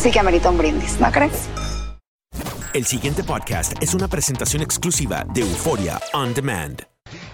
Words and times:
sí 0.00 0.10
que 0.10 0.18
amerita 0.18 0.48
un 0.50 0.56
brindis, 0.56 0.98
¿no 0.98 1.12
crees? 1.12 1.48
El 2.72 2.86
siguiente 2.86 3.22
podcast 3.22 3.72
es 3.82 3.94
una 3.94 4.08
presentación 4.08 4.62
exclusiva 4.62 5.26
de 5.34 5.42
Euforia 5.42 6.00
On 6.14 6.32
Demand. 6.32 6.82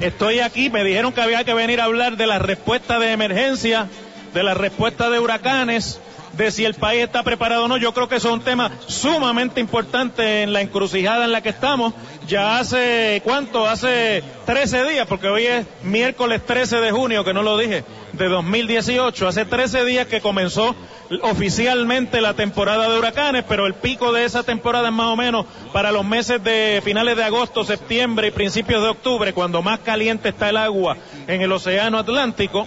Estoy 0.00 0.40
aquí, 0.40 0.70
me 0.70 0.82
dijeron 0.82 1.12
que 1.12 1.20
había 1.20 1.44
que 1.44 1.54
venir 1.54 1.80
a 1.80 1.84
hablar 1.84 2.16
de 2.16 2.26
la 2.26 2.38
respuesta 2.38 2.98
de 2.98 3.12
emergencia, 3.12 3.86
de 4.34 4.42
la 4.42 4.54
respuesta 4.54 5.10
de 5.10 5.20
huracanes, 5.20 6.00
de 6.36 6.50
si 6.50 6.64
el 6.64 6.74
país 6.74 7.04
está 7.04 7.22
preparado 7.22 7.64
o 7.64 7.68
no. 7.68 7.76
Yo 7.76 7.92
creo 7.94 8.08
que 8.08 8.16
eso 8.16 8.28
es 8.28 8.34
un 8.34 8.40
tema 8.40 8.70
sumamente 8.86 9.60
importante 9.60 10.42
en 10.42 10.52
la 10.52 10.60
encrucijada 10.60 11.24
en 11.24 11.32
la 11.32 11.42
que 11.42 11.50
estamos. 11.50 11.94
Ya 12.26 12.58
hace, 12.58 13.20
¿cuánto? 13.24 13.66
Hace 13.66 14.22
13 14.46 14.84
días, 14.84 15.06
porque 15.06 15.28
hoy 15.28 15.46
es 15.46 15.66
miércoles 15.82 16.44
13 16.44 16.76
de 16.80 16.90
junio, 16.90 17.24
que 17.24 17.32
no 17.32 17.42
lo 17.42 17.56
dije, 17.56 17.84
de 18.12 18.28
2018. 18.28 19.28
Hace 19.28 19.44
13 19.44 19.84
días 19.84 20.06
que 20.06 20.20
comenzó 20.20 20.74
oficialmente 21.22 22.20
la 22.20 22.34
temporada 22.34 22.88
de 22.88 22.98
huracanes, 22.98 23.44
pero 23.48 23.66
el 23.66 23.74
pico 23.74 24.12
de 24.12 24.24
esa 24.24 24.42
temporada 24.42 24.88
es 24.88 24.94
más 24.94 25.08
o 25.08 25.16
menos 25.16 25.46
para 25.72 25.92
los 25.92 26.04
meses 26.04 26.42
de 26.42 26.80
finales 26.84 27.16
de 27.16 27.24
agosto, 27.24 27.64
septiembre 27.64 28.28
y 28.28 28.30
principios 28.32 28.82
de 28.82 28.88
octubre, 28.88 29.32
cuando 29.32 29.62
más 29.62 29.80
caliente 29.80 30.30
está 30.30 30.48
el 30.48 30.56
agua 30.56 30.96
en 31.26 31.42
el 31.42 31.52
océano 31.52 31.98
Atlántico. 31.98 32.66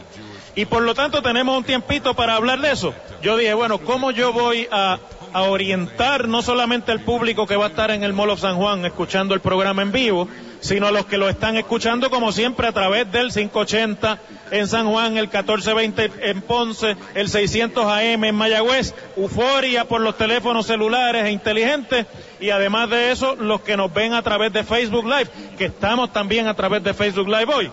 Y 0.59 0.65
por 0.65 0.81
lo 0.83 0.93
tanto 0.93 1.21
tenemos 1.21 1.57
un 1.57 1.63
tiempito 1.63 2.15
para 2.15 2.35
hablar 2.35 2.59
de 2.59 2.73
eso. 2.73 2.93
Yo 3.21 3.37
dije, 3.37 3.53
bueno, 3.53 3.77
¿cómo 3.77 4.11
yo 4.11 4.33
voy 4.33 4.67
a, 4.69 4.99
orientar 5.33 6.27
no 6.27 6.41
solamente 6.41 6.91
al 6.91 6.99
público 6.99 7.47
que 7.47 7.55
va 7.55 7.67
a 7.67 7.69
estar 7.69 7.91
en 7.91 8.03
el 8.03 8.11
Mall 8.11 8.31
of 8.31 8.41
San 8.41 8.57
Juan 8.57 8.83
escuchando 8.83 9.33
el 9.33 9.39
programa 9.39 9.83
en 9.83 9.93
vivo, 9.93 10.27
sino 10.59 10.87
a 10.87 10.91
los 10.91 11.05
que 11.05 11.17
lo 11.17 11.29
están 11.29 11.55
escuchando 11.55 12.09
como 12.09 12.33
siempre 12.33 12.67
a 12.67 12.73
través 12.73 13.09
del 13.09 13.31
580 13.31 14.19
en 14.51 14.67
San 14.67 14.89
Juan, 14.89 15.15
el 15.15 15.27
1420 15.27 16.11
en 16.23 16.41
Ponce, 16.41 16.97
el 17.15 17.29
600 17.29 17.85
AM 17.85 18.25
en 18.25 18.35
Mayagüez, 18.35 18.93
euforia 19.15 19.85
por 19.85 20.01
los 20.01 20.17
teléfonos 20.17 20.65
celulares 20.65 21.23
e 21.23 21.31
inteligentes 21.31 22.05
y 22.41 22.49
además 22.49 22.89
de 22.89 23.11
eso 23.11 23.37
los 23.37 23.61
que 23.61 23.77
nos 23.77 23.93
ven 23.93 24.13
a 24.13 24.23
través 24.23 24.51
de 24.51 24.65
Facebook 24.65 25.05
Live, 25.05 25.29
que 25.57 25.65
estamos 25.65 26.11
también 26.11 26.47
a 26.47 26.53
través 26.53 26.83
de 26.83 26.93
Facebook 26.93 27.29
Live 27.29 27.53
hoy. 27.53 27.71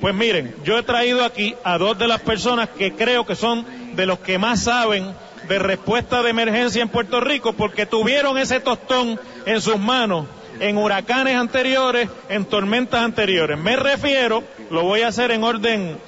Pues 0.00 0.14
miren, 0.14 0.54
yo 0.64 0.78
he 0.78 0.82
traído 0.82 1.24
aquí 1.24 1.54
a 1.64 1.78
dos 1.78 1.98
de 1.98 2.06
las 2.06 2.20
personas 2.20 2.68
que 2.68 2.92
creo 2.92 3.24
que 3.24 3.34
son 3.34 3.66
de 3.94 4.06
los 4.06 4.18
que 4.18 4.38
más 4.38 4.64
saben 4.64 5.14
de 5.48 5.58
respuesta 5.58 6.22
de 6.22 6.30
emergencia 6.30 6.82
en 6.82 6.88
Puerto 6.88 7.20
Rico 7.20 7.52
porque 7.52 7.86
tuvieron 7.86 8.36
ese 8.36 8.60
tostón 8.60 9.18
en 9.46 9.60
sus 9.60 9.78
manos 9.78 10.26
en 10.60 10.78
huracanes 10.78 11.36
anteriores, 11.36 12.08
en 12.28 12.44
tormentas 12.44 13.02
anteriores. 13.02 13.58
Me 13.58 13.76
refiero, 13.76 14.42
lo 14.70 14.84
voy 14.84 15.02
a 15.02 15.08
hacer 15.08 15.30
en 15.30 15.44
orden 15.44 15.98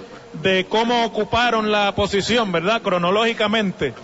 de 0.43 0.67
cómo 0.69 1.05
ocuparon 1.05 1.73
la 1.73 1.95
posición, 1.95 2.53
¿verdad? 2.53 2.83
Cronológicamente. 2.83 3.95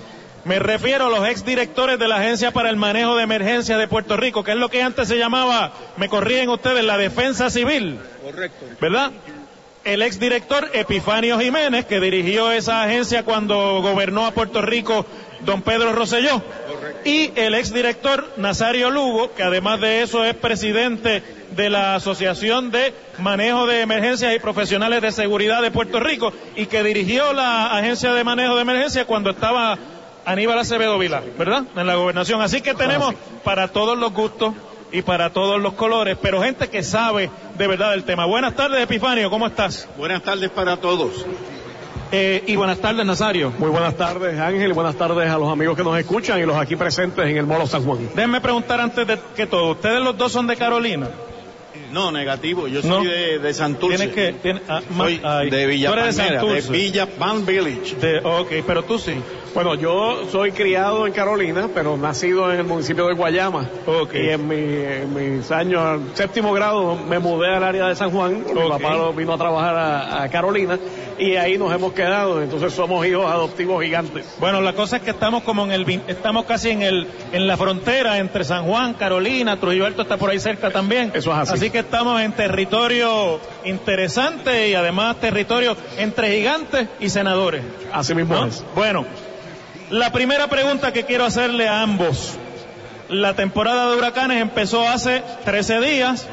Me 0.44 0.58
refiero 0.58 1.06
a 1.06 1.10
los 1.10 1.26
exdirectores 1.26 1.98
de 1.98 2.06
la 2.06 2.16
Agencia 2.16 2.50
para 2.50 2.68
el 2.68 2.76
Manejo 2.76 3.16
de 3.16 3.22
Emergencias 3.22 3.78
de 3.78 3.88
Puerto 3.88 4.16
Rico, 4.18 4.44
que 4.44 4.50
es 4.50 4.58
lo 4.58 4.68
que 4.68 4.82
antes 4.82 5.08
se 5.08 5.16
llamaba, 5.16 5.72
me 5.96 6.10
corrigen 6.10 6.50
ustedes, 6.50 6.84
la 6.84 6.98
Defensa 6.98 7.48
Civil. 7.48 7.98
Correcto. 8.22 8.66
¿Verdad? 8.78 9.12
El 9.84 10.02
exdirector 10.02 10.70
Epifanio 10.72 11.38
Jiménez, 11.38 11.84
que 11.84 12.00
dirigió 12.00 12.50
esa 12.50 12.82
agencia 12.82 13.22
cuando 13.24 13.80
gobernó 13.82 14.26
a 14.26 14.32
Puerto 14.32 14.62
Rico 14.62 15.06
don 15.40 15.62
Pedro 15.62 15.92
Rosselló, 15.92 16.42
y 17.04 17.30
el 17.36 17.54
exdirector 17.54 18.32
Nazario 18.38 18.90
Lugo, 18.90 19.34
que 19.34 19.42
además 19.42 19.80
de 19.80 20.02
eso 20.02 20.24
es 20.24 20.34
presidente 20.34 21.22
de 21.50 21.68
la 21.68 21.94
Asociación 21.94 22.70
de 22.70 22.94
Manejo 23.18 23.66
de 23.66 23.82
Emergencias 23.82 24.34
y 24.34 24.38
Profesionales 24.38 25.02
de 25.02 25.12
Seguridad 25.12 25.60
de 25.60 25.70
Puerto 25.70 26.00
Rico, 26.00 26.32
y 26.56 26.66
que 26.66 26.82
dirigió 26.82 27.34
la 27.34 27.76
Agencia 27.76 28.14
de 28.14 28.24
Manejo 28.24 28.56
de 28.56 28.62
Emergencias 28.62 29.04
cuando 29.04 29.30
estaba 29.30 29.78
Aníbal 30.24 30.58
Acevedo 30.58 30.98
Vilar, 30.98 31.24
¿verdad? 31.38 31.64
En 31.76 31.86
la 31.86 31.96
gobernación. 31.96 32.40
Así 32.40 32.62
que 32.62 32.72
tenemos 32.72 33.14
para 33.44 33.68
todos 33.68 33.98
los 33.98 34.12
gustos 34.14 34.54
y 34.94 35.02
para 35.02 35.30
todos 35.30 35.60
los 35.60 35.72
colores, 35.72 36.16
pero 36.22 36.40
gente 36.40 36.68
que 36.68 36.84
sabe 36.84 37.28
de 37.58 37.66
verdad 37.66 37.90
del 37.90 38.04
tema. 38.04 38.26
Buenas 38.26 38.54
tardes, 38.54 38.80
Epifanio, 38.80 39.28
¿cómo 39.28 39.48
estás? 39.48 39.88
Buenas 39.98 40.22
tardes 40.22 40.50
para 40.50 40.76
todos. 40.76 41.26
Eh, 42.12 42.44
y 42.46 42.54
buenas 42.54 42.78
tardes, 42.78 43.04
Nazario. 43.04 43.52
Muy 43.58 43.70
buenas 43.70 43.96
tardes, 43.96 44.38
Ángel, 44.38 44.70
y 44.70 44.72
buenas 44.72 44.94
tardes 44.94 45.28
a 45.28 45.36
los 45.36 45.50
amigos 45.50 45.76
que 45.76 45.82
nos 45.82 45.98
escuchan 45.98 46.38
y 46.38 46.46
los 46.46 46.56
aquí 46.56 46.76
presentes 46.76 47.26
en 47.26 47.36
el 47.36 47.44
Molo 47.44 47.66
San 47.66 47.84
Juan. 47.84 48.08
Déjenme 48.14 48.40
preguntar 48.40 48.80
antes 48.80 49.04
de 49.04 49.18
que 49.34 49.48
todo, 49.48 49.72
¿ustedes 49.72 50.00
los 50.00 50.16
dos 50.16 50.30
son 50.30 50.46
de 50.46 50.54
Carolina? 50.54 51.08
No, 51.94 52.10
negativo, 52.10 52.66
yo 52.68 52.82
soy 52.82 52.90
No. 52.90 53.04
de, 53.04 53.38
de 53.38 53.54
Santurce. 53.54 53.96
Tienes 53.96 54.14
que... 54.14 54.32
tiene- 54.32 54.60
ah, 54.68 54.80
ma- 54.90 55.04
Soy 55.04 55.20
ay, 55.24 55.48
de 55.50 55.66
Villa 55.66 55.90
de 55.90 55.96
Palmera, 56.12 56.42
de. 56.42 56.60
Villa 56.70 57.06
Palm 57.06 57.46
Village. 57.46 57.94
De- 58.00 58.18
ok, 58.18 58.50
pero 58.66 58.82
tú 58.82 58.98
sí. 58.98 59.14
Bueno, 59.54 59.76
yo 59.76 60.24
soy 60.32 60.50
criado 60.50 61.06
en 61.06 61.12
Carolina, 61.12 61.68
pero 61.72 61.96
nacido 61.96 62.52
en 62.52 62.58
el 62.58 62.66
municipio 62.66 63.06
de 63.06 63.14
Guayama. 63.14 63.70
Ok. 63.86 64.12
Y 64.14 64.28
en, 64.30 64.48
mi- 64.48 64.56
en 64.56 65.14
mis 65.38 65.48
años, 65.52 66.00
séptimo 66.14 66.52
grado, 66.52 66.96
me 66.96 67.20
mudé 67.20 67.54
al 67.54 67.62
área 67.62 67.86
de 67.86 67.94
San 67.94 68.10
Juan. 68.10 68.44
Mi 68.52 68.60
Ok. 68.60 68.68
papá 68.82 69.10
vino 69.16 69.32
a 69.34 69.38
trabajar 69.38 69.76
a, 69.76 70.22
a 70.24 70.28
Carolina 70.28 70.76
y 71.16 71.36
ahí 71.36 71.56
nos 71.56 71.72
hemos 71.72 71.92
quedado. 71.92 72.42
Entonces 72.42 72.72
somos 72.72 73.06
hijos 73.06 73.26
adoptivos 73.26 73.80
gigantes. 73.84 74.26
Bueno, 74.40 74.60
la 74.60 74.72
cosa 74.72 74.96
es 74.96 75.02
que 75.02 75.10
estamos 75.10 75.44
como 75.44 75.64
en 75.64 75.70
el, 75.70 76.00
estamos 76.08 76.46
casi 76.46 76.70
en 76.70 76.82
el, 76.82 77.06
en 77.30 77.46
la 77.46 77.56
frontera 77.56 78.18
entre 78.18 78.42
San 78.42 78.64
Juan, 78.64 78.94
Carolina, 78.94 79.60
Trujillo 79.60 79.86
Alto 79.86 80.02
está 80.02 80.16
por 80.16 80.30
ahí 80.30 80.40
cerca 80.40 80.70
también. 80.72 81.12
Eso 81.14 81.30
es 81.30 81.50
así. 81.52 81.70
que 81.70 81.83
estamos 81.84 82.20
en 82.20 82.32
territorio 82.32 83.40
interesante 83.64 84.68
y 84.68 84.74
además 84.74 85.16
territorio 85.20 85.76
entre 85.96 86.36
gigantes 86.36 86.88
y 87.00 87.08
senadores. 87.10 87.62
Así 87.92 88.14
mismo 88.14 88.34
¿no? 88.34 88.46
es. 88.46 88.64
Bueno, 88.74 89.06
la 89.90 90.10
primera 90.12 90.48
pregunta 90.48 90.92
que 90.92 91.04
quiero 91.04 91.24
hacerle 91.24 91.68
a 91.68 91.82
ambos. 91.82 92.36
La 93.08 93.34
temporada 93.34 93.90
de 93.90 93.96
huracanes 93.96 94.40
empezó 94.40 94.88
hace 94.88 95.22
13 95.44 95.80
días. 95.80 96.26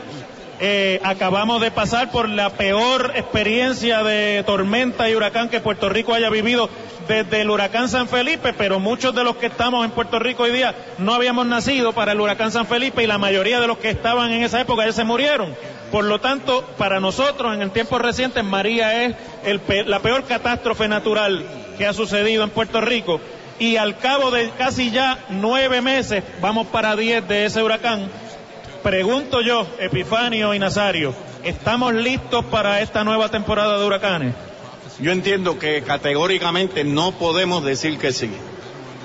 Eh, 0.63 0.99
acabamos 1.03 1.59
de 1.59 1.71
pasar 1.71 2.11
por 2.11 2.29
la 2.29 2.51
peor 2.51 3.13
experiencia 3.15 4.03
de 4.03 4.43
tormenta 4.45 5.09
y 5.09 5.15
huracán 5.15 5.49
que 5.49 5.59
Puerto 5.59 5.89
Rico 5.89 6.13
haya 6.13 6.29
vivido 6.29 6.69
desde 7.07 7.41
el 7.41 7.49
huracán 7.49 7.89
San 7.89 8.07
Felipe, 8.07 8.53
pero 8.53 8.79
muchos 8.79 9.15
de 9.15 9.23
los 9.23 9.37
que 9.37 9.47
estamos 9.47 9.83
en 9.83 9.89
Puerto 9.89 10.19
Rico 10.19 10.43
hoy 10.43 10.51
día 10.51 10.75
no 10.99 11.15
habíamos 11.15 11.47
nacido 11.47 11.93
para 11.93 12.11
el 12.11 12.21
huracán 12.21 12.51
San 12.51 12.67
Felipe 12.67 13.01
y 13.03 13.07
la 13.07 13.17
mayoría 13.17 13.59
de 13.59 13.65
los 13.65 13.79
que 13.79 13.89
estaban 13.89 14.31
en 14.31 14.43
esa 14.43 14.61
época 14.61 14.85
ya 14.85 14.91
se 14.91 15.03
murieron. 15.03 15.55
Por 15.91 16.05
lo 16.05 16.21
tanto, 16.21 16.63
para 16.77 16.99
nosotros 16.99 17.55
en 17.55 17.63
el 17.63 17.71
tiempo 17.71 17.97
reciente, 17.97 18.43
María 18.43 19.03
es 19.05 19.15
el 19.43 19.61
pe- 19.61 19.83
la 19.85 19.99
peor 20.01 20.25
catástrofe 20.25 20.87
natural 20.87 21.43
que 21.79 21.87
ha 21.87 21.93
sucedido 21.93 22.43
en 22.43 22.51
Puerto 22.51 22.81
Rico. 22.81 23.19
Y 23.57 23.77
al 23.77 23.97
cabo 23.97 24.29
de 24.29 24.51
casi 24.51 24.91
ya 24.91 25.17
nueve 25.29 25.81
meses, 25.81 26.23
vamos 26.39 26.67
para 26.67 26.95
diez 26.95 27.27
de 27.27 27.45
ese 27.45 27.61
huracán, 27.63 28.09
pregunto 28.81 29.41
yo, 29.41 29.65
Epifanio 29.79 30.53
y 30.53 30.59
Nazario, 30.59 31.13
¿estamos 31.43 31.93
listos 31.93 32.45
para 32.45 32.81
esta 32.81 33.03
nueva 33.03 33.29
temporada 33.29 33.79
de 33.79 33.85
huracanes? 33.85 34.33
Yo 34.99 35.11
entiendo 35.11 35.57
que 35.57 35.81
categóricamente 35.81 36.83
no 36.83 37.11
podemos 37.13 37.63
decir 37.63 37.97
que 37.97 38.11
sí. 38.11 38.29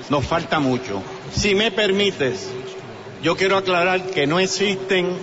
Nos 0.09 0.25
falta 0.25 0.59
mucho. 0.59 1.01
Si 1.33 1.55
me 1.55 1.71
permites, 1.71 2.49
yo 3.23 3.35
quiero 3.35 3.57
aclarar 3.57 4.05
que 4.07 4.27
no 4.27 4.39
existen 4.39 5.17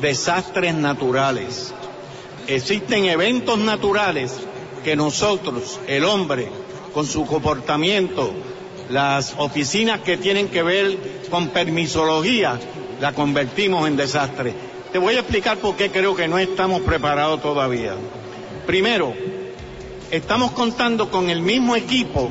desastres 0.00 0.74
naturales. 0.74 1.74
Existen 2.46 3.04
eventos 3.04 3.58
naturales 3.58 4.34
que 4.84 4.96
nosotros, 4.96 5.78
el 5.86 6.04
hombre, 6.04 6.48
con 6.94 7.06
su 7.06 7.26
comportamiento 7.26 8.32
las 8.88 9.34
oficinas 9.36 10.00
que 10.00 10.16
tienen 10.16 10.48
que 10.48 10.62
ver 10.62 10.98
con 11.30 11.48
permisología, 11.48 12.58
la 13.00 13.12
convertimos 13.12 13.86
en 13.88 13.96
desastre. 13.96 14.54
Te 14.92 14.98
voy 14.98 15.14
a 15.14 15.20
explicar 15.20 15.58
por 15.58 15.76
qué 15.76 15.90
creo 15.90 16.16
que 16.16 16.28
no 16.28 16.38
estamos 16.38 16.82
preparados 16.82 17.42
todavía. 17.42 17.94
Primero, 18.66 19.14
estamos 20.10 20.52
contando 20.52 21.10
con 21.10 21.30
el 21.30 21.42
mismo 21.42 21.76
equipo, 21.76 22.30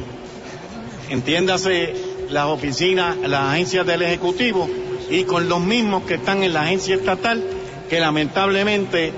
entiéndase 1.09 1.93
las 2.29 2.45
oficinas, 2.45 3.17
las 3.17 3.53
agencias 3.53 3.85
del 3.85 4.01
Ejecutivo, 4.01 4.67
y 5.09 5.23
con 5.23 5.47
los 5.47 5.61
mismos 5.61 6.03
que 6.03 6.15
están 6.15 6.43
en 6.43 6.53
la 6.53 6.63
agencia 6.63 6.95
estatal, 6.95 7.43
que 7.89 7.99
lamentablemente 7.99 9.13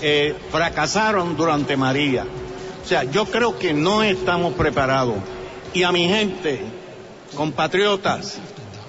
eh, 0.00 0.34
fracasaron 0.50 1.36
durante 1.36 1.76
María. 1.76 2.24
O 2.82 2.86
sea, 2.86 3.04
yo 3.04 3.26
creo 3.26 3.58
que 3.58 3.72
no 3.72 4.02
estamos 4.02 4.54
preparados. 4.54 5.16
Y 5.72 5.82
a 5.82 5.92
mi 5.92 6.08
gente, 6.08 6.60
compatriotas, 7.34 8.38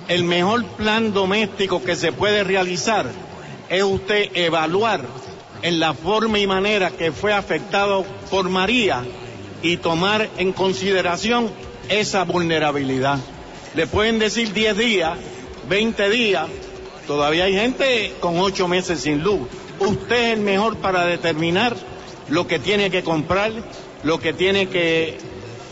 el 0.08 0.24
mejor 0.24 0.66
plan 0.66 1.14
doméstico 1.14 1.84
que 1.84 1.96
se 1.96 2.12
puede 2.12 2.44
realizar 2.44 3.08
es 3.70 3.84
usted 3.84 4.30
evaluar 4.36 5.02
en 5.62 5.80
la 5.80 5.94
forma 5.94 6.38
y 6.38 6.46
manera 6.46 6.92
que 6.92 7.12
fue 7.12 7.34
afectado 7.34 8.06
por 8.30 8.50
María 8.50 9.04
y 9.62 9.78
tomar 9.78 10.30
en 10.38 10.54
consideración 10.54 11.50
esa 11.90 12.24
vulnerabilidad. 12.24 13.18
Le 13.74 13.88
pueden 13.88 14.20
decir 14.20 14.54
10 14.54 14.78
días, 14.78 15.18
20 15.68 16.10
días, 16.10 16.48
todavía 17.08 17.46
hay 17.46 17.54
gente 17.54 18.14
con 18.20 18.40
8 18.40 18.68
meses 18.68 19.00
sin 19.02 19.24
luz. 19.24 19.42
Usted 19.80 20.16
es 20.16 20.34
el 20.38 20.42
mejor 20.42 20.78
para 20.78 21.06
determinar 21.06 21.76
lo 22.30 22.48
que 22.48 22.60
tiene 22.60 22.92
que 22.92 23.04
comprar, 23.04 23.52
lo 24.04 24.20
que 24.20 24.34
tiene 24.34 24.68
que, 24.68 25.18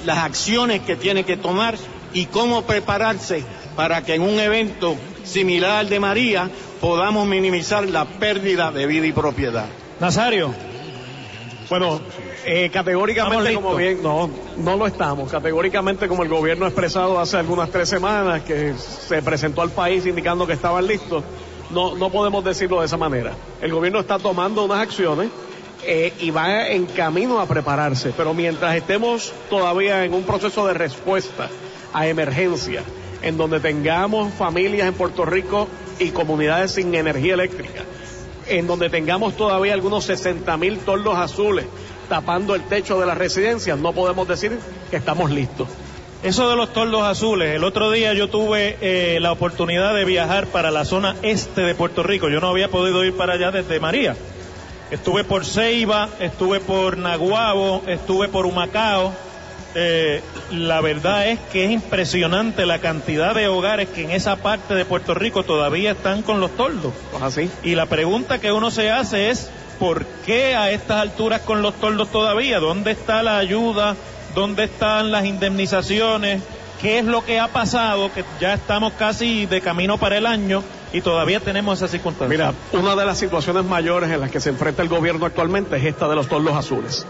las 0.06 0.18
acciones 0.20 0.82
que 0.82 0.96
tiene 0.96 1.24
que 1.24 1.38
tomar 1.38 1.76
y 2.14 2.26
cómo 2.26 2.64
prepararse 2.64 3.44
para 3.76 4.04
que 4.04 4.16
en 4.16 4.22
un 4.22 4.40
evento 4.40 4.96
similar 5.24 5.72
al 5.78 5.90
de 5.90 6.00
María 6.00 6.50
podamos 6.82 7.28
minimizar 7.28 7.88
la 7.90 8.06
pérdida 8.06 8.72
de 8.72 8.86
vida 8.86 9.08
y 9.08 9.14
propiedad. 9.14 9.66
Nazario. 10.00 10.54
Bueno, 11.70 12.02
eh, 12.46 12.70
categóricamente 12.72 13.54
como 13.54 13.76
bien, 13.76 14.04
no, 14.04 14.30
no 14.58 14.76
lo 14.76 14.86
estamos. 14.86 15.32
Categóricamente 15.32 16.08
como 16.08 16.24
el 16.24 16.30
gobierno 16.30 16.66
ha 16.66 16.68
expresado 16.68 17.20
hace 17.20 17.38
algunas 17.38 17.70
tres 17.70 17.88
semanas 17.90 18.42
que 18.42 18.74
se 18.76 19.22
presentó 19.22 19.62
al 19.62 19.72
país 19.72 20.06
indicando 20.06 20.46
que 20.46 20.54
estaban 20.54 20.86
listos, 20.86 21.24
no, 21.72 21.96
no 21.96 22.10
podemos 22.10 22.44
decirlo 22.44 22.82
de 22.82 22.88
esa 22.88 22.98
manera. 22.98 23.32
El 23.62 23.72
gobierno 23.72 24.02
está 24.02 24.20
tomando 24.20 24.66
unas 24.66 24.80
acciones 24.80 25.30
eh, 25.86 26.14
y 26.20 26.32
va 26.32 26.68
en 26.68 26.86
camino 26.86 27.40
a 27.40 27.46
prepararse, 27.46 28.14
pero 28.16 28.34
mientras 28.34 28.76
estemos 28.76 29.34
todavía 29.50 30.04
en 30.06 30.14
un 30.14 30.24
proceso 30.24 30.68
de 30.68 30.74
respuesta 30.74 31.50
a 31.94 32.08
emergencia, 32.08 32.84
en 33.24 33.38
donde 33.38 33.60
tengamos 33.60 34.34
familias 34.34 34.88
en 34.88 34.94
Puerto 34.94 35.26
Rico 35.26 35.68
y 36.00 36.10
comunidades 36.10 36.72
sin 36.72 36.94
energía 36.94 37.34
eléctrica, 37.34 37.84
en 38.48 38.68
donde 38.68 38.90
tengamos 38.90 39.36
todavía 39.36 39.74
algunos 39.74 40.06
60 40.06 40.56
mil 40.58 40.80
toldos 40.80 41.18
azules 41.18 41.66
tapando 42.10 42.54
el 42.56 42.64
techo 42.64 43.00
de 43.00 43.06
las 43.06 43.18
residencias, 43.18 43.78
no 43.80 43.94
podemos 43.94 44.28
decir 44.28 44.60
que 44.92 44.98
estamos 44.98 45.32
listos. 45.32 45.68
Eso 46.22 46.50
de 46.50 46.56
los 46.56 46.72
toldos 46.72 47.04
azules, 47.04 47.56
el 47.56 47.64
otro 47.64 47.92
día 47.92 48.14
yo 48.14 48.30
tuve 48.30 48.78
eh, 48.82 49.20
la 49.20 49.32
oportunidad 49.32 49.94
de 49.94 50.06
viajar 50.06 50.48
para 50.48 50.72
la 50.72 50.86
zona 50.86 51.16
este 51.22 51.62
de 51.62 51.76
Puerto 51.76 52.04
Rico, 52.04 52.30
yo 52.30 52.40
no 52.40 52.48
había 52.50 52.70
podido 52.70 53.04
ir 53.04 53.16
para 53.16 53.34
allá 53.34 53.52
desde 53.52 53.80
María. 53.80 54.16
Estuve 54.92 55.24
por 55.24 55.44
Ceiba, 55.44 56.08
estuve 56.20 56.60
por 56.60 56.98
Naguabo, 56.98 57.82
estuve 57.88 58.28
por 58.28 58.46
Humacao, 58.46 59.12
eh, 59.76 60.22
la 60.52 60.82
verdad 60.82 61.28
es 61.28 61.40
que 61.52 61.66
es 61.66 61.72
impresionante 61.72 62.66
la 62.66 62.80
cantidad 62.80 63.34
de 63.34 63.48
hogares 63.48 63.90
que 63.90 64.04
en 64.04 64.12
esa 64.12 64.36
parte 64.36 64.76
de 64.76 64.86
Puerto 64.86 65.14
Rico 65.14 65.44
todavía 65.44 65.92
están 65.92 66.22
con 66.22 66.40
los 66.40 66.52
toldos. 66.52 66.94
Pues 67.12 67.24
así. 67.24 67.50
Y 67.64 67.76
la 67.76 67.88
pregunta 67.88 68.40
que 68.40 68.52
uno 68.52 68.70
se 68.72 68.92
hace 68.92 69.30
es, 69.30 69.50
¿por 69.80 70.06
qué 70.26 70.56
a 70.56 70.72
estas 70.72 71.02
alturas 71.02 71.42
con 71.42 71.62
los 71.62 71.74
toldos 71.76 72.12
todavía? 72.12 72.60
¿Dónde 72.60 72.92
está 72.92 73.24
la 73.24 73.38
ayuda? 73.38 73.96
¿Dónde 74.36 74.66
están 74.66 75.12
las 75.12 75.26
indemnizaciones? 75.26 76.42
¿Qué 76.82 77.00
es 77.00 77.06
lo 77.06 77.24
que 77.24 77.40
ha 77.40 77.48
pasado? 77.48 78.12
Que 78.14 78.24
ya 78.40 78.54
estamos 78.54 78.94
casi 78.94 79.46
de 79.46 79.62
camino 79.62 79.98
para 79.98 80.18
el 80.18 80.26
año 80.26 80.64
y 80.92 81.02
todavía 81.02 81.40
tenemos 81.40 81.80
esa 81.80 81.88
circunstancia. 81.88 82.30
Mira, 82.30 82.54
una 82.80 82.96
de 82.96 83.06
las 83.06 83.18
situaciones 83.18 83.64
mayores 83.64 84.12
en 84.12 84.20
las 84.20 84.30
que 84.30 84.40
se 84.40 84.50
enfrenta 84.50 84.84
el 84.84 84.90
gobierno 84.90 85.26
actualmente 85.26 85.78
es 85.78 85.86
esta 85.86 86.08
de 86.08 86.16
los 86.16 86.28
toldos 86.28 86.56
azules 86.56 87.08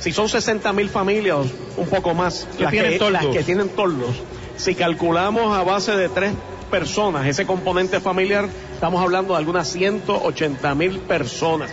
si 0.00 0.12
son 0.12 0.28
60 0.28 0.72
mil 0.72 0.88
familias, 0.88 1.46
un 1.76 1.86
poco 1.86 2.14
más, 2.14 2.48
las 2.58 2.72
que, 2.72 2.98
las 3.10 3.26
que 3.26 3.42
tienen 3.42 3.68
toldos, 3.68 4.16
si 4.56 4.74
calculamos 4.74 5.56
a 5.56 5.62
base 5.62 5.92
de 5.92 6.08
tres 6.08 6.32
personas 6.70 7.26
ese 7.26 7.46
componente 7.46 8.00
familiar, 8.00 8.48
estamos 8.72 9.02
hablando 9.02 9.34
de 9.34 9.38
algunas 9.38 9.68
180 9.68 10.74
mil 10.74 11.00
personas. 11.00 11.70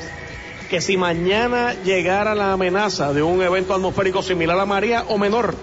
Que 0.70 0.82
si 0.82 0.98
mañana 0.98 1.74
llegara 1.86 2.36
la 2.36 2.52
amenaza 2.52 3.14
de 3.14 3.24
un 3.24 3.42
evento 3.42 3.74
atmosférico 3.74 4.22
similar 4.22 4.60
a 4.60 4.66
María 4.66 5.06
o 5.08 5.18
menor, 5.18 5.56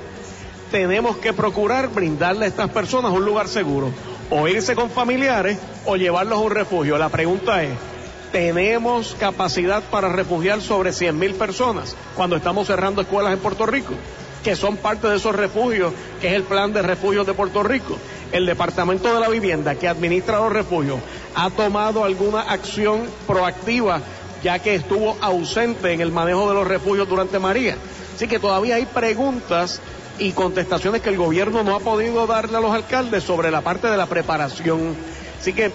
tenemos 0.70 1.18
que 1.18 1.34
procurar 1.34 1.90
brindarle 1.90 2.46
a 2.46 2.48
estas 2.48 2.70
personas 2.70 3.12
un 3.12 3.26
lugar 3.26 3.48
seguro, 3.48 3.90
o 4.30 4.48
irse 4.48 4.74
con 4.74 4.88
familiares 4.88 5.58
o 5.84 5.96
llevarlos 5.96 6.38
a 6.38 6.42
un 6.42 6.50
refugio. 6.50 6.96
La 6.96 7.10
pregunta 7.10 7.62
es, 7.62 7.70
tenemos 8.34 9.14
capacidad 9.20 9.80
para 9.92 10.08
refugiar 10.08 10.60
sobre 10.60 10.92
100 10.92 11.16
mil 11.16 11.34
personas 11.34 11.94
cuando 12.16 12.34
estamos 12.34 12.66
cerrando 12.66 13.00
escuelas 13.00 13.32
en 13.32 13.38
Puerto 13.38 13.64
Rico, 13.64 13.94
que 14.42 14.56
son 14.56 14.76
parte 14.76 15.06
de 15.06 15.18
esos 15.18 15.36
refugios, 15.36 15.92
que 16.20 16.26
es 16.26 16.32
el 16.32 16.42
plan 16.42 16.72
de 16.72 16.82
refugios 16.82 17.28
de 17.28 17.34
Puerto 17.34 17.62
Rico. 17.62 17.96
El 18.32 18.44
Departamento 18.44 19.14
de 19.14 19.20
la 19.20 19.28
Vivienda, 19.28 19.76
que 19.76 19.86
administra 19.86 20.40
los 20.40 20.52
refugios, 20.52 20.98
ha 21.36 21.48
tomado 21.50 22.02
alguna 22.02 22.40
acción 22.40 23.02
proactiva, 23.28 24.00
ya 24.42 24.58
que 24.58 24.74
estuvo 24.74 25.16
ausente 25.20 25.92
en 25.92 26.00
el 26.00 26.10
manejo 26.10 26.48
de 26.48 26.54
los 26.54 26.66
refugios 26.66 27.08
durante 27.08 27.38
María. 27.38 27.76
Así 28.16 28.26
que 28.26 28.40
todavía 28.40 28.74
hay 28.74 28.86
preguntas 28.86 29.80
y 30.18 30.32
contestaciones 30.32 31.02
que 31.02 31.10
el 31.10 31.18
gobierno 31.18 31.62
no 31.62 31.76
ha 31.76 31.80
podido 31.80 32.26
darle 32.26 32.56
a 32.56 32.60
los 32.60 32.74
alcaldes 32.74 33.22
sobre 33.22 33.52
la 33.52 33.60
parte 33.60 33.86
de 33.86 33.96
la 33.96 34.06
preparación. 34.06 34.96
Así 35.38 35.52
que 35.52 35.70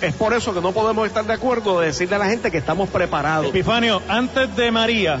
es 0.00 0.14
por 0.14 0.34
eso 0.34 0.52
que 0.54 0.60
no 0.60 0.72
podemos 0.72 1.06
estar 1.06 1.24
de 1.24 1.32
acuerdo 1.32 1.80
de 1.80 1.86
decirle 1.86 2.16
a 2.16 2.18
la 2.18 2.26
gente 2.26 2.50
que 2.50 2.58
estamos 2.58 2.88
preparados. 2.88 3.46
Epifanio, 3.46 4.02
antes 4.08 4.54
de 4.56 4.70
María, 4.70 5.20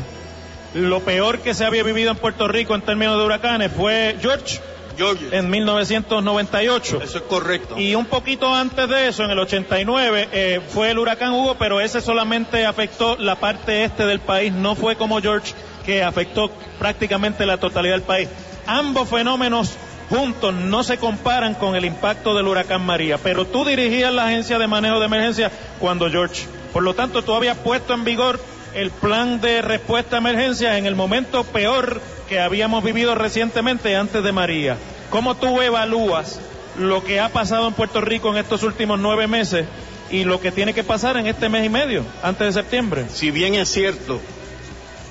lo 0.74 1.00
peor 1.00 1.38
que 1.40 1.54
se 1.54 1.64
había 1.64 1.82
vivido 1.82 2.10
en 2.10 2.16
Puerto 2.16 2.48
Rico 2.48 2.74
en 2.74 2.82
términos 2.82 3.18
de 3.18 3.24
huracanes 3.24 3.72
fue 3.72 4.16
George. 4.20 4.60
George. 4.96 5.36
En 5.36 5.50
1998. 5.50 7.00
Eso 7.02 7.18
es 7.18 7.24
correcto. 7.24 7.78
Y 7.78 7.94
un 7.94 8.06
poquito 8.06 8.54
antes 8.54 8.88
de 8.88 9.08
eso, 9.08 9.24
en 9.24 9.30
el 9.30 9.38
89, 9.40 10.28
eh, 10.32 10.60
fue 10.68 10.90
el 10.90 10.98
huracán 10.98 11.32
Hugo, 11.32 11.56
pero 11.58 11.80
ese 11.80 12.00
solamente 12.00 12.64
afectó 12.64 13.16
la 13.16 13.36
parte 13.36 13.84
este 13.84 14.06
del 14.06 14.20
país, 14.20 14.52
no 14.52 14.76
fue 14.76 14.96
como 14.96 15.20
George, 15.20 15.54
que 15.84 16.02
afectó 16.02 16.50
prácticamente 16.78 17.44
la 17.46 17.56
totalidad 17.56 17.94
del 17.94 18.02
país. 18.02 18.28
Ambos 18.66 19.08
fenómenos 19.08 19.76
juntos 20.08 20.54
no 20.54 20.82
se 20.82 20.98
comparan 20.98 21.54
con 21.54 21.76
el 21.76 21.84
impacto 21.84 22.34
del 22.34 22.46
huracán 22.46 22.84
María, 22.84 23.18
pero 23.18 23.46
tú 23.46 23.64
dirigías 23.64 24.12
la 24.12 24.26
agencia 24.26 24.58
de 24.58 24.66
manejo 24.66 25.00
de 25.00 25.06
emergencia 25.06 25.50
cuando 25.78 26.10
George. 26.10 26.46
Por 26.72 26.82
lo 26.82 26.94
tanto, 26.94 27.22
tú 27.22 27.34
habías 27.34 27.56
puesto 27.58 27.94
en 27.94 28.04
vigor 28.04 28.40
el 28.74 28.90
plan 28.90 29.40
de 29.40 29.62
respuesta 29.62 30.16
a 30.16 30.18
emergencia 30.18 30.76
en 30.78 30.86
el 30.86 30.96
momento 30.96 31.44
peor 31.44 32.00
que 32.28 32.40
habíamos 32.40 32.82
vivido 32.82 33.14
recientemente 33.14 33.94
antes 33.96 34.22
de 34.22 34.32
María. 34.32 34.76
¿Cómo 35.10 35.36
tú 35.36 35.60
evalúas 35.62 36.40
lo 36.76 37.04
que 37.04 37.20
ha 37.20 37.28
pasado 37.28 37.68
en 37.68 37.74
Puerto 37.74 38.00
Rico 38.00 38.30
en 38.30 38.38
estos 38.38 38.64
últimos 38.64 38.98
nueve 38.98 39.28
meses 39.28 39.66
y 40.10 40.24
lo 40.24 40.40
que 40.40 40.50
tiene 40.50 40.74
que 40.74 40.82
pasar 40.82 41.16
en 41.16 41.26
este 41.26 41.48
mes 41.48 41.64
y 41.64 41.68
medio, 41.68 42.04
antes 42.22 42.48
de 42.48 42.60
septiembre? 42.60 43.06
Si 43.12 43.30
bien 43.30 43.54
es 43.54 43.68
cierto 43.68 44.20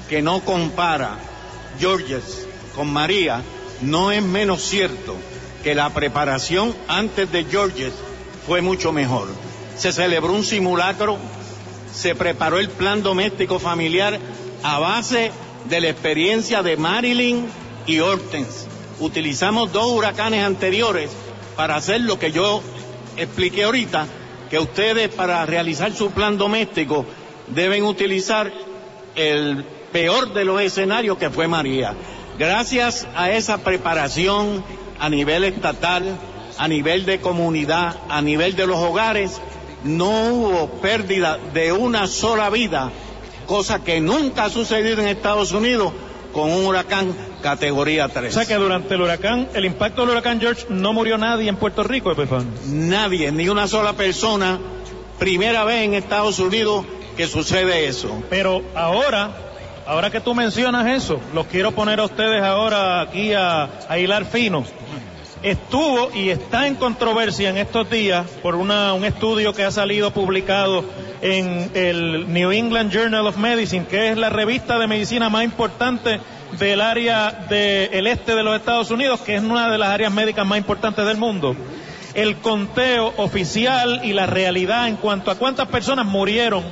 que 0.09 0.21
no 0.21 0.41
compara 0.41 1.17
Georges 1.79 2.45
con 2.75 2.91
María, 2.91 3.41
no 3.83 4.11
es 4.11 4.23
menos 4.23 4.61
cierto 4.61 5.15
que 5.63 5.75
la 5.75 5.89
preparación 5.91 6.75
antes 6.87 7.31
de 7.31 7.45
Georges 7.45 7.93
fue 8.45 8.61
mucho 8.61 8.91
mejor. 8.91 9.27
Se 9.77 9.91
celebró 9.91 10.33
un 10.33 10.43
simulacro, 10.43 11.17
se 11.93 12.15
preparó 12.15 12.59
el 12.59 12.69
plan 12.69 13.03
doméstico 13.03 13.59
familiar 13.59 14.19
a 14.63 14.79
base 14.79 15.31
de 15.69 15.81
la 15.81 15.89
experiencia 15.89 16.63
de 16.63 16.77
Marilyn 16.77 17.45
y 17.85 17.99
Hortense. 17.99 18.67
Utilizamos 18.99 19.71
dos 19.71 19.87
huracanes 19.91 20.43
anteriores 20.43 21.09
para 21.55 21.75
hacer 21.75 22.01
lo 22.01 22.19
que 22.19 22.31
yo 22.31 22.61
expliqué 23.17 23.63
ahorita, 23.63 24.07
que 24.49 24.59
ustedes 24.59 25.09
para 25.09 25.45
realizar 25.45 25.93
su 25.93 26.11
plan 26.11 26.37
doméstico 26.37 27.05
deben 27.47 27.83
utilizar 27.83 28.51
el 29.15 29.63
peor 29.91 30.33
de 30.33 30.45
los 30.45 30.61
escenarios 30.61 31.17
que 31.17 31.29
fue 31.29 31.47
María. 31.47 31.93
Gracias 32.37 33.07
a 33.15 33.31
esa 33.31 33.59
preparación 33.59 34.63
a 34.99 35.09
nivel 35.09 35.43
estatal, 35.43 36.17
a 36.57 36.67
nivel 36.67 37.05
de 37.05 37.19
comunidad, 37.19 37.95
a 38.09 38.21
nivel 38.21 38.55
de 38.55 38.67
los 38.67 38.77
hogares, 38.77 39.39
no 39.83 40.27
hubo 40.27 40.67
pérdida 40.81 41.37
de 41.53 41.71
una 41.71 42.07
sola 42.07 42.49
vida, 42.49 42.91
cosa 43.45 43.83
que 43.83 43.99
nunca 43.99 44.45
ha 44.45 44.49
sucedido 44.49 45.01
en 45.01 45.07
Estados 45.07 45.51
Unidos 45.51 45.93
con 46.31 46.51
un 46.51 46.65
huracán 46.65 47.13
categoría 47.41 48.07
3. 48.07 48.31
O 48.31 48.33
sea 48.33 48.45
que 48.45 48.55
durante 48.55 48.95
el 48.95 49.01
huracán, 49.01 49.49
el 49.53 49.65
impacto 49.65 50.01
del 50.01 50.11
huracán 50.11 50.39
George, 50.39 50.65
no 50.69 50.93
murió 50.93 51.17
nadie 51.17 51.49
en 51.49 51.57
Puerto 51.57 51.83
Rico, 51.83 52.11
Epifan. 52.11 52.47
Nadie, 52.65 53.31
ni 53.31 53.49
una 53.49 53.67
sola 53.67 53.93
persona. 53.93 54.59
Primera 55.19 55.63
vez 55.63 55.83
en 55.83 55.93
Estados 55.93 56.39
Unidos 56.39 56.85
que 57.15 57.27
sucede 57.27 57.87
eso. 57.87 58.23
Pero 58.29 58.63
ahora, 58.73 59.52
ahora 59.85 60.09
que 60.09 60.21
tú 60.21 60.33
mencionas 60.35 60.87
eso, 60.87 61.19
los 61.33 61.47
quiero 61.47 61.71
poner 61.71 61.99
a 61.99 62.05
ustedes 62.05 62.41
ahora 62.41 63.01
aquí 63.01 63.33
a, 63.33 63.69
a 63.87 63.97
hilar 63.97 64.25
fino. 64.25 64.63
Estuvo 65.41 66.09
y 66.13 66.29
está 66.29 66.67
en 66.67 66.75
controversia 66.75 67.49
en 67.49 67.57
estos 67.57 67.89
días 67.89 68.25
por 68.41 68.55
una, 68.55 68.93
un 68.93 69.03
estudio 69.03 69.53
que 69.53 69.65
ha 69.65 69.71
salido 69.71 70.11
publicado 70.11 70.85
en 71.21 71.69
el 71.73 72.31
New 72.31 72.51
England 72.51 72.91
Journal 72.93 73.27
of 73.27 73.37
Medicine, 73.37 73.85
que 73.85 74.09
es 74.09 74.17
la 74.17 74.29
revista 74.29 74.79
de 74.79 74.87
medicina 74.87 75.29
más 75.29 75.43
importante 75.43 76.21
del 76.57 76.81
área 76.81 77.45
del 77.49 78.07
este 78.07 78.35
de 78.35 78.43
los 78.43 78.55
Estados 78.55 78.89
Unidos, 78.91 79.19
que 79.21 79.35
es 79.35 79.43
una 79.43 79.69
de 79.69 79.77
las 79.77 79.89
áreas 79.89 80.13
médicas 80.13 80.45
más 80.45 80.57
importantes 80.57 81.05
del 81.05 81.17
mundo. 81.17 81.55
El 82.13 82.37
conteo 82.37 83.13
oficial 83.17 84.01
y 84.03 84.13
la 84.13 84.27
realidad 84.27 84.87
en 84.87 84.97
cuanto 84.97 85.31
a 85.31 85.35
cuántas 85.35 85.67
personas 85.67 86.05
murieron 86.05 86.63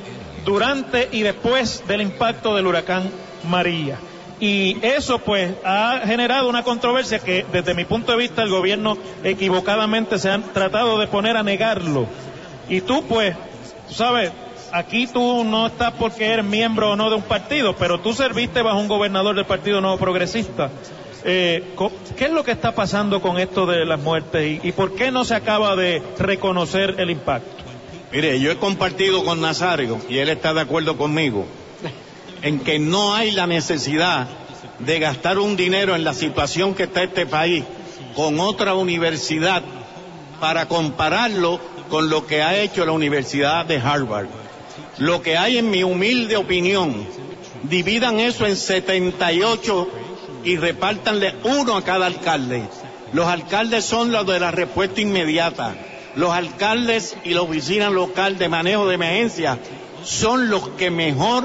durante 0.44 1.08
y 1.12 1.22
después 1.22 1.84
del 1.86 2.02
impacto 2.02 2.54
del 2.54 2.66
huracán 2.66 3.10
María. 3.48 3.98
Y 4.40 4.84
eso 4.84 5.20
pues 5.20 5.52
ha 5.64 6.00
generado 6.04 6.48
una 6.48 6.64
controversia 6.64 7.20
que 7.20 7.46
desde 7.52 7.74
mi 7.74 7.84
punto 7.84 8.10
de 8.10 8.18
vista 8.18 8.42
el 8.42 8.50
gobierno 8.50 8.98
equivocadamente 9.22 10.18
se 10.18 10.30
ha 10.30 10.38
tratado 10.38 10.98
de 10.98 11.06
poner 11.06 11.36
a 11.36 11.44
negarlo. 11.44 12.06
Y 12.68 12.80
tú 12.80 13.04
pues, 13.04 13.36
sabes, 13.88 14.32
aquí 14.72 15.06
tú 15.06 15.44
no 15.44 15.68
estás 15.68 15.92
porque 15.92 16.26
eres 16.26 16.44
miembro 16.44 16.90
o 16.90 16.96
no 16.96 17.08
de 17.08 17.16
un 17.16 17.22
partido, 17.22 17.76
pero 17.76 18.00
tú 18.00 18.12
serviste 18.14 18.62
bajo 18.62 18.80
un 18.80 18.88
gobernador 18.88 19.36
del 19.36 19.44
Partido 19.44 19.80
Nuevo 19.80 19.98
Progresista. 19.98 20.70
Eh, 21.24 21.76
¿Qué 22.16 22.24
es 22.24 22.32
lo 22.32 22.42
que 22.42 22.50
está 22.50 22.74
pasando 22.74 23.20
con 23.20 23.38
esto 23.38 23.64
de 23.64 23.84
las 23.84 24.00
muertes 24.00 24.58
y 24.64 24.72
por 24.72 24.96
qué 24.96 25.12
no 25.12 25.24
se 25.24 25.36
acaba 25.36 25.76
de 25.76 26.02
reconocer 26.18 26.96
el 26.98 27.10
impacto? 27.10 27.71
Mire, 28.12 28.38
yo 28.38 28.50
he 28.52 28.56
compartido 28.56 29.24
con 29.24 29.40
Nazario 29.40 29.98
y 30.06 30.18
él 30.18 30.28
está 30.28 30.52
de 30.52 30.60
acuerdo 30.60 30.98
conmigo 30.98 31.46
en 32.42 32.60
que 32.60 32.78
no 32.78 33.14
hay 33.14 33.30
la 33.30 33.46
necesidad 33.46 34.28
de 34.80 34.98
gastar 34.98 35.38
un 35.38 35.56
dinero 35.56 35.96
en 35.96 36.04
la 36.04 36.12
situación 36.12 36.74
que 36.74 36.82
está 36.82 37.04
este 37.04 37.24
país 37.24 37.64
con 38.14 38.38
otra 38.38 38.74
universidad 38.74 39.62
para 40.40 40.68
compararlo 40.68 41.58
con 41.88 42.10
lo 42.10 42.26
que 42.26 42.42
ha 42.42 42.60
hecho 42.60 42.84
la 42.84 42.92
Universidad 42.92 43.64
de 43.64 43.78
Harvard. 43.78 44.26
Lo 44.98 45.22
que 45.22 45.38
hay 45.38 45.56
en 45.56 45.70
mi 45.70 45.82
humilde 45.82 46.36
opinión, 46.36 47.06
dividan 47.62 48.20
eso 48.20 48.46
en 48.46 48.56
78 48.56 49.88
y 50.44 50.56
repártanle 50.58 51.36
uno 51.44 51.78
a 51.78 51.82
cada 51.82 52.04
alcalde. 52.04 52.68
Los 53.14 53.26
alcaldes 53.26 53.86
son 53.86 54.12
los 54.12 54.26
de 54.26 54.38
la 54.38 54.50
respuesta 54.50 55.00
inmediata 55.00 55.76
los 56.14 56.30
alcaldes 56.30 57.16
y 57.24 57.34
la 57.34 57.42
oficina 57.42 57.90
local 57.90 58.38
de 58.38 58.48
manejo 58.48 58.86
de 58.86 58.94
emergencia 58.94 59.58
son 60.04 60.50
los 60.50 60.68
que 60.70 60.90
mejor 60.90 61.44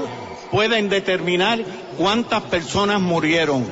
pueden 0.50 0.88
determinar 0.88 1.60
cuántas 1.96 2.42
personas 2.42 3.00
murieron. 3.00 3.66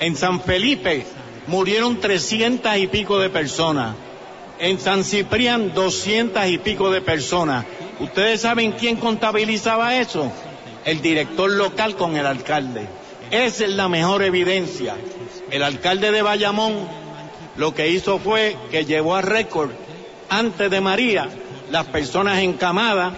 En 0.00 0.16
San 0.16 0.40
Felipe 0.40 1.06
murieron 1.46 2.00
trescientas 2.00 2.78
y 2.78 2.86
pico 2.86 3.18
de 3.18 3.30
personas. 3.30 3.94
En 4.58 4.78
San 4.78 5.04
Ciprián 5.04 5.74
doscientas 5.74 6.48
y 6.48 6.58
pico 6.58 6.90
de 6.90 7.00
personas. 7.00 7.64
¿Ustedes 8.00 8.40
saben 8.40 8.72
quién 8.72 8.96
contabilizaba 8.96 9.96
eso? 9.96 10.30
El 10.84 11.00
director 11.00 11.50
local 11.50 11.96
con 11.96 12.16
el 12.16 12.26
alcalde. 12.26 12.86
Esa 13.30 13.64
es 13.64 13.70
la 13.70 13.88
mejor 13.88 14.22
evidencia. 14.22 14.96
El 15.50 15.62
alcalde 15.62 16.10
de 16.10 16.22
Bayamón 16.22 16.74
lo 17.56 17.74
que 17.74 17.88
hizo 17.88 18.18
fue 18.18 18.56
que 18.70 18.84
llevó 18.84 19.14
a 19.14 19.22
récord 19.22 19.70
antes 20.28 20.70
de 20.70 20.80
María, 20.80 21.28
las 21.70 21.86
personas 21.86 22.38
encamadas, 22.38 23.14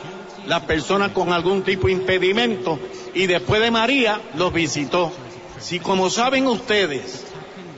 las 0.46 0.62
personas 0.62 1.10
con 1.10 1.32
algún 1.32 1.62
tipo 1.62 1.86
de 1.86 1.94
impedimento, 1.94 2.78
y 3.14 3.26
después 3.26 3.60
de 3.60 3.70
María 3.70 4.20
los 4.34 4.52
visitó. 4.52 5.12
Si 5.58 5.80
como 5.80 6.10
saben 6.10 6.46
ustedes, 6.46 7.24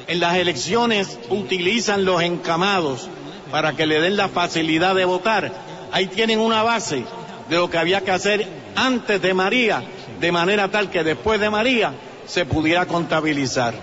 en 0.07 0.21
las 0.21 0.37
elecciones 0.37 1.19
utilizan 1.29 2.05
los 2.05 2.23
encamados 2.23 3.09
para 3.51 3.75
que 3.75 3.87
le 3.87 4.01
den 4.01 4.17
la 4.17 4.29
facilidad 4.29 4.95
de 4.95 5.05
votar, 5.05 5.53
ahí 5.93 6.07
tienen 6.07 6.41
una 6.41 6.63
base 6.63 7.05
de 7.49 7.57
lo 7.57 7.71
que 7.71 7.79
había 7.79 8.03
que 8.03 8.11
hacer 8.11 8.47
antes 8.75 9.21
de 9.23 9.35
María, 9.35 9.83
de 10.21 10.33
manera 10.33 10.69
tal 10.69 10.91
que 10.91 11.05
después 11.05 11.41
de 11.41 11.51
María 11.51 11.93
se 12.27 12.45
pudiera 12.45 12.87
contabilizar. 12.87 13.75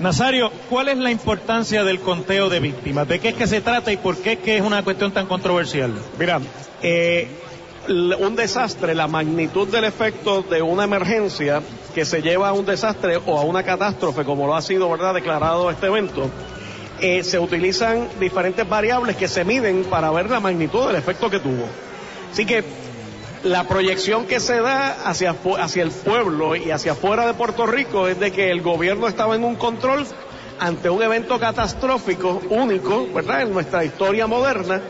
Nazario, 0.00 0.52
¿cuál 0.70 0.88
es 0.88 0.98
la 0.98 1.10
importancia 1.10 1.82
del 1.82 1.98
conteo 1.98 2.48
de 2.48 2.60
víctimas? 2.60 3.08
¿De 3.08 3.18
qué 3.18 3.30
es 3.30 3.34
que 3.34 3.48
se 3.48 3.60
trata 3.60 3.90
y 3.90 3.96
por 3.96 4.16
qué 4.16 4.34
es 4.34 4.38
que 4.38 4.56
es 4.56 4.62
una 4.62 4.84
cuestión 4.84 5.10
tan 5.10 5.26
controversial? 5.26 5.92
Mira, 6.18 6.40
eh, 6.82 7.26
un 7.88 8.36
desastre, 8.36 8.94
la 8.94 9.08
magnitud 9.08 9.66
del 9.66 9.84
efecto 9.84 10.42
de 10.42 10.62
una 10.62 10.84
emergencia 10.84 11.62
que 11.96 12.04
se 12.04 12.22
lleva 12.22 12.50
a 12.50 12.52
un 12.52 12.64
desastre 12.64 13.18
o 13.26 13.38
a 13.38 13.42
una 13.42 13.64
catástrofe, 13.64 14.24
como 14.24 14.46
lo 14.46 14.54
ha 14.54 14.62
sido, 14.62 14.88
¿verdad?, 14.88 15.14
declarado 15.14 15.68
este 15.68 15.86
evento, 15.86 16.30
eh, 17.00 17.24
se 17.24 17.40
utilizan 17.40 18.08
diferentes 18.20 18.68
variables 18.68 19.16
que 19.16 19.26
se 19.26 19.44
miden 19.44 19.84
para 19.84 20.12
ver 20.12 20.30
la 20.30 20.38
magnitud 20.38 20.86
del 20.86 20.96
efecto 20.96 21.28
que 21.28 21.40
tuvo. 21.40 21.66
Así 22.30 22.46
que 22.46 22.62
la 23.48 23.64
proyección 23.64 24.26
que 24.26 24.40
se 24.40 24.60
da 24.60 24.90
hacia, 25.04 25.34
hacia 25.58 25.82
el 25.82 25.90
pueblo 25.90 26.54
y 26.54 26.70
hacia 26.70 26.92
afuera 26.92 27.26
de 27.26 27.34
Puerto 27.34 27.66
Rico 27.66 28.06
es 28.06 28.20
de 28.20 28.30
que 28.30 28.50
el 28.50 28.60
gobierno 28.60 29.08
estaba 29.08 29.34
en 29.34 29.44
un 29.44 29.56
control 29.56 30.06
ante 30.60 30.90
un 30.90 31.02
evento 31.02 31.38
catastrófico 31.38 32.42
único, 32.50 33.06
¿verdad?, 33.12 33.42
en 33.42 33.52
nuestra 33.52 33.84
historia 33.84 34.26
moderna, 34.26 34.80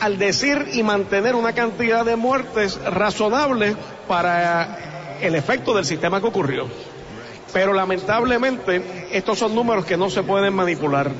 al 0.00 0.18
decir 0.18 0.68
y 0.74 0.82
mantener 0.82 1.34
una 1.34 1.54
cantidad 1.54 2.04
de 2.04 2.16
muertes 2.16 2.78
razonable 2.84 3.74
para 4.06 5.18
el 5.20 5.34
efecto 5.34 5.74
del 5.74 5.84
sistema 5.84 6.20
que 6.20 6.26
ocurrió. 6.26 6.68
Pero 7.52 7.72
lamentablemente 7.72 9.08
estos 9.10 9.38
son 9.38 9.54
números 9.54 9.86
que 9.86 9.96
no 9.96 10.10
se 10.10 10.22
pueden 10.22 10.54
manipular. 10.54 11.10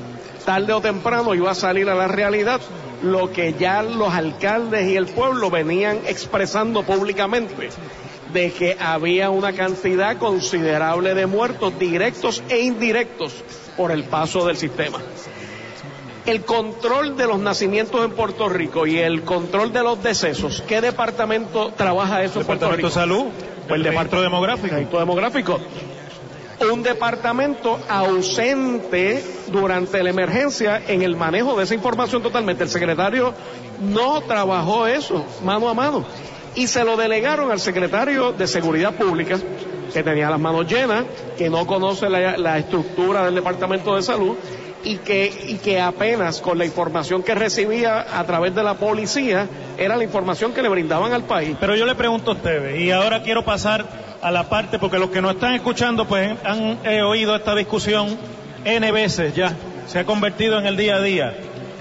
Tarde 0.45 0.71
o 0.71 0.81
temprano 0.81 1.33
iba 1.33 1.51
a 1.51 1.55
salir 1.55 1.89
a 1.89 1.95
la 1.95 2.07
realidad 2.07 2.61
lo 3.03 3.31
que 3.31 3.53
ya 3.53 3.81
los 3.81 4.13
alcaldes 4.13 4.89
y 4.89 4.95
el 4.95 5.05
pueblo 5.07 5.49
venían 5.49 5.99
expresando 6.07 6.83
públicamente, 6.83 7.69
de 8.33 8.51
que 8.51 8.77
había 8.79 9.29
una 9.29 9.53
cantidad 9.53 10.17
considerable 10.17 11.13
de 11.13 11.25
muertos 11.25 11.77
directos 11.79 12.43
e 12.49 12.59
indirectos 12.59 13.43
por 13.75 13.91
el 13.91 14.03
paso 14.03 14.45
del 14.45 14.57
sistema. 14.57 14.99
El 16.25 16.43
control 16.43 17.15
de 17.15 17.25
los 17.25 17.39
nacimientos 17.39 18.03
en 18.03 18.11
Puerto 18.11 18.49
Rico 18.49 18.85
y 18.85 18.97
el 18.97 19.23
control 19.23 19.71
de 19.71 19.81
los 19.81 20.03
decesos, 20.03 20.61
¿qué 20.67 20.81
departamento 20.81 21.71
trabaja 21.71 22.21
eso 22.21 22.41
en 22.41 22.45
Puerto 22.45 22.69
Rico? 22.69 22.87
de 22.87 22.93
Salud, 22.93 23.25
el, 23.69 23.83
Departamento 23.83 24.21
Demográfico. 24.21 24.75
El 24.75 24.89
Demográfico 24.89 25.59
un 26.59 26.83
departamento 26.83 27.79
ausente 27.87 29.23
durante 29.51 30.01
la 30.03 30.09
emergencia 30.09 30.81
en 30.87 31.01
el 31.01 31.15
manejo 31.15 31.55
de 31.55 31.63
esa 31.63 31.75
información 31.75 32.21
totalmente. 32.23 32.63
El 32.63 32.69
secretario 32.69 33.33
no 33.79 34.21
trabajó 34.21 34.87
eso 34.87 35.25
mano 35.43 35.69
a 35.69 35.73
mano 35.73 36.05
y 36.55 36.67
se 36.67 36.83
lo 36.83 36.97
delegaron 36.97 37.51
al 37.51 37.59
secretario 37.59 38.31
de 38.31 38.47
Seguridad 38.47 38.95
Pública, 38.95 39.37
que 39.93 40.01
tenía 40.03 40.29
las 40.29 40.39
manos 40.39 40.67
llenas, 40.67 41.05
que 41.37 41.49
no 41.49 41.67
conoce 41.67 42.09
la, 42.09 42.57
estructura 42.57 43.25
del 43.25 43.35
Departamento 43.35 43.95
de 43.95 44.01
Salud 44.01 44.35
y 44.83 44.97
que, 44.97 45.31
y 45.47 45.55
que 45.55 45.79
apenas 45.79 46.41
con 46.41 46.57
la 46.57 46.65
información 46.65 47.21
que 47.21 47.35
recibía 47.35 48.19
a 48.19 48.23
través 48.25 48.55
de 48.55 48.63
la 48.63 48.73
policía 48.73 49.47
era 49.77 49.95
la 49.95 50.03
información 50.03 50.51
que 50.51 50.63
le 50.63 50.69
brindaban 50.69 51.13
al 51.13 51.23
país. 51.23 51.55
Pero 51.59 51.75
yo 51.75 51.85
le 51.85 51.93
pregunto 51.93 52.31
a 52.31 52.33
ustedes, 52.33 52.81
y 52.81 52.89
ahora 52.89 53.21
quiero 53.21 53.45
pasar 53.45 54.06
a 54.21 54.31
la 54.31 54.49
parte, 54.49 54.79
porque 54.79 54.99
los 54.99 55.09
que 55.09 55.21
nos 55.21 55.35
están 55.35 55.53
escuchando 55.53 56.05
pues 56.05 56.35
han 56.43 56.79
oído 57.03 57.35
esta 57.35 57.55
discusión 57.55 58.17
N 58.65 58.91
veces 58.91 59.35
ya, 59.35 59.53
se 59.87 59.99
ha 59.99 60.05
convertido 60.05 60.59
en 60.59 60.65
el 60.65 60.75
día 60.75 60.95
a 60.95 61.01
día. 61.01 61.33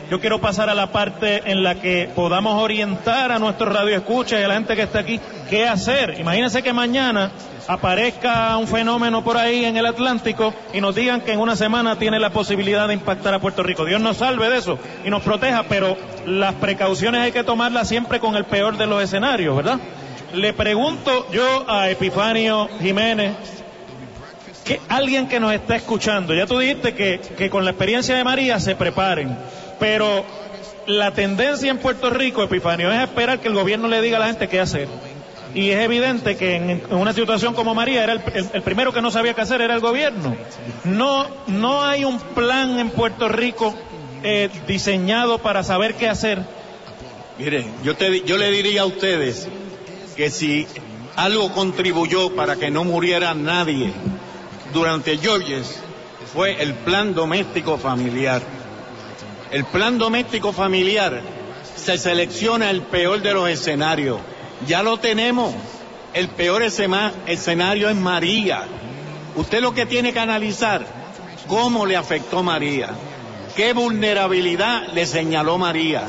Yo 0.08 0.20
quiero 0.20 0.40
pasar 0.40 0.70
a 0.70 0.74
la 0.74 0.92
parte 0.92 1.50
en 1.50 1.64
la 1.64 1.80
que 1.80 2.08
podamos 2.14 2.62
orientar 2.62 3.32
a 3.32 3.40
nuestros 3.40 3.74
radioescuchas 3.74 4.38
y 4.40 4.44
a 4.44 4.48
la 4.48 4.54
gente 4.54 4.76
que 4.76 4.82
está 4.82 5.00
aquí 5.00 5.20
qué 5.50 5.66
hacer. 5.66 6.20
Imagínense 6.20 6.62
que 6.62 6.72
mañana 6.72 7.32
aparezca 7.66 8.56
un 8.56 8.68
fenómeno 8.68 9.24
por 9.24 9.36
ahí 9.36 9.64
en 9.64 9.76
el 9.76 9.84
Atlántico 9.84 10.54
y 10.72 10.80
nos 10.80 10.94
digan 10.94 11.22
que 11.22 11.32
en 11.32 11.40
una 11.40 11.56
semana 11.56 11.98
tiene 11.98 12.20
la 12.20 12.30
posibilidad 12.30 12.86
de 12.86 12.94
impactar 12.94 13.34
a 13.34 13.40
Puerto 13.40 13.64
Rico. 13.64 13.84
Dios 13.84 14.00
nos 14.00 14.18
salve 14.18 14.48
de 14.48 14.58
eso 14.58 14.78
y 15.04 15.10
nos 15.10 15.24
proteja, 15.24 15.64
pero 15.68 15.96
las 16.24 16.54
precauciones 16.54 17.22
hay 17.22 17.32
que 17.32 17.42
tomarlas 17.42 17.88
siempre 17.88 18.20
con 18.20 18.36
el 18.36 18.44
peor 18.44 18.76
de 18.76 18.86
los 18.86 19.02
escenarios, 19.02 19.56
¿verdad? 19.56 19.80
Le 20.34 20.52
pregunto 20.52 21.30
yo 21.30 21.64
a 21.68 21.88
Epifanio 21.90 22.68
Jiménez, 22.80 23.34
que 24.64 24.80
alguien 24.88 25.28
que 25.28 25.38
nos 25.38 25.52
está 25.52 25.76
escuchando, 25.76 26.34
ya 26.34 26.46
tú 26.46 26.58
dijiste 26.58 26.94
que, 26.94 27.20
que 27.20 27.48
con 27.48 27.64
la 27.64 27.70
experiencia 27.70 28.16
de 28.16 28.24
María 28.24 28.58
se 28.58 28.74
preparen, 28.74 29.38
pero 29.78 30.24
la 30.86 31.12
tendencia 31.12 31.70
en 31.70 31.78
Puerto 31.78 32.10
Rico, 32.10 32.42
Epifanio, 32.42 32.92
es 32.92 33.02
esperar 33.02 33.40
que 33.40 33.48
el 33.48 33.54
gobierno 33.54 33.88
le 33.88 34.02
diga 34.02 34.16
a 34.16 34.20
la 34.20 34.26
gente 34.26 34.48
qué 34.48 34.60
hacer. 34.60 34.88
y 35.54 35.70
es 35.70 35.78
evidente 35.80 36.36
que 36.36 36.56
en, 36.56 36.82
una 36.90 37.12
situación 37.12 37.54
como 37.54 37.74
María 37.74 38.02
era 38.02 38.12
el, 38.12 38.62
primero 38.62 38.92
que 38.92 39.00
no 39.00 39.10
sabía 39.10 39.34
qué 39.34 39.40
hacer 39.40 39.60
era 39.60 39.74
el 39.74 39.80
gobierno. 39.80 40.36
No, 40.84 41.26
no 41.46 41.84
hay 41.84 42.04
un 42.04 42.18
plan 42.18 42.78
en 42.78 42.90
Puerto 42.90 43.28
Rico 43.28 43.74
eh, 44.22 44.50
diseñado 44.66 45.38
para 45.38 45.62
saber 45.62 45.94
qué 45.94 46.08
hacer. 46.08 46.40
Miren, 47.38 47.72
yo, 47.84 47.94
te, 47.96 48.22
yo 48.22 48.36
le 48.38 48.50
diría 48.50 48.82
a 48.82 48.86
ustedes 48.86 49.48
que 50.16 50.30
si 50.30 50.66
algo 51.14 51.52
contribuyó 51.52 52.34
para 52.34 52.56
que 52.56 52.70
no 52.70 52.84
muriera 52.84 53.34
nadie 53.34 53.92
durante 54.72 55.18
Georges 55.18 55.80
fue 56.32 56.62
el 56.62 56.74
plan 56.74 57.14
doméstico 57.14 57.78
familiar. 57.78 58.42
El 59.50 59.64
plan 59.64 59.98
doméstico 59.98 60.52
familiar 60.52 61.22
se 61.76 61.98
selecciona 61.98 62.70
el 62.70 62.82
peor 62.82 63.22
de 63.22 63.32
los 63.32 63.48
escenarios. 63.48 64.18
Ya 64.66 64.82
lo 64.82 64.98
tenemos. 64.98 65.54
El 66.12 66.28
peor 66.28 66.62
escenario 66.62 67.88
es 67.88 67.96
María. 67.96 68.64
Usted 69.36 69.60
lo 69.60 69.74
que 69.74 69.84
tiene 69.84 70.12
que 70.14 70.20
analizar, 70.20 70.86
cómo 71.46 71.84
le 71.84 71.96
afectó 71.96 72.42
María, 72.42 72.88
qué 73.54 73.74
vulnerabilidad 73.74 74.88
le 74.94 75.04
señaló 75.04 75.58
María, 75.58 76.04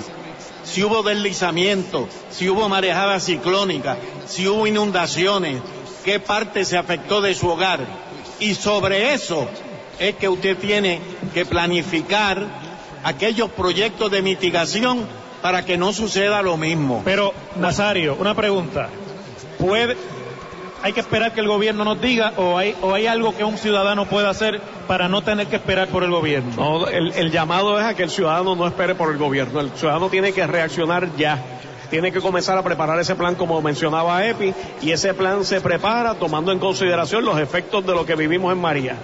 si 0.68 0.84
hubo 0.84 1.02
deslizamiento, 1.02 2.08
si 2.30 2.50
hubo 2.50 2.68
marejada 2.68 3.20
ciclónica, 3.20 3.98
si 4.28 4.48
hubo 4.48 4.68
inundaciones, 4.68 5.62
qué 6.04 6.20
parte 6.20 6.66
se 6.66 6.78
afectó 6.78 7.22
de 7.22 7.34
su 7.34 7.48
hogar. 7.48 7.80
Y 8.40 8.54
sobre 8.54 9.14
eso 9.14 9.48
es 9.98 10.16
que 10.16 10.30
usted 10.30 10.58
tiene 10.58 11.00
que 11.34 11.46
planificar 11.46 12.46
aquellos 13.04 13.50
proyectos 13.50 14.12
de 14.12 14.22
mitigación 14.22 15.08
para 15.42 15.64
que 15.64 15.78
no 15.78 15.94
suceda 15.94 16.42
lo 16.42 16.58
mismo. 16.58 17.02
Pero, 17.06 17.34
Nazario, 17.56 18.16
una 18.20 18.36
pregunta. 18.36 18.90
¿Puede, 19.58 19.96
hay 20.82 20.94
que 20.94 21.00
esperar 21.00 21.34
que 21.34 21.42
el 21.42 21.48
gobierno 21.48 21.84
nos 21.84 22.02
diga 22.02 22.34
o 22.38 22.58
hay, 22.58 22.76
o 22.82 22.94
hay 22.94 23.08
algo 23.08 23.36
que 23.36 23.44
un 23.44 23.58
ciudadano 23.58 24.06
pueda 24.06 24.30
hacer 24.30 24.62
para 24.88 25.08
no 25.08 25.22
tener 25.22 25.48
que 25.48 25.58
esperar 25.58 25.88
por 25.88 26.04
el 26.04 26.12
gobierno? 26.12 26.52
No, 26.56 26.88
el, 26.88 27.12
el 27.14 27.32
llamado 27.32 27.80
es 27.80 27.86
a 27.86 27.94
que 27.94 28.04
el 28.04 28.10
ciudadano 28.10 28.56
no 28.56 28.68
espere 28.68 28.96
por 28.96 29.12
el 29.12 29.18
gobierno. 29.18 29.60
El 29.60 29.72
ciudadano 29.72 30.10
tiene 30.10 30.34
que 30.34 30.46
reaccionar 30.46 31.16
ya 31.18 31.40
tiene 31.90 32.12
que 32.12 32.22
comenzar 32.22 32.58
a 32.58 32.64
preparar 32.64 33.00
ese 33.00 33.16
plan 33.16 33.36
como 33.36 33.62
mencionaba 33.62 34.26
Epi 34.26 34.54
y 34.82 34.92
ese 34.92 35.14
plan 35.14 35.46
se 35.46 35.62
prepara 35.62 36.16
tomando 36.16 36.52
en 36.52 36.60
consideración 36.60 37.26
los 37.26 37.40
efectos 37.40 37.86
de 37.86 37.94
lo 37.94 38.06
que 38.06 38.16
vivimos 38.16 38.52
en 38.54 38.60
María. 38.60 38.98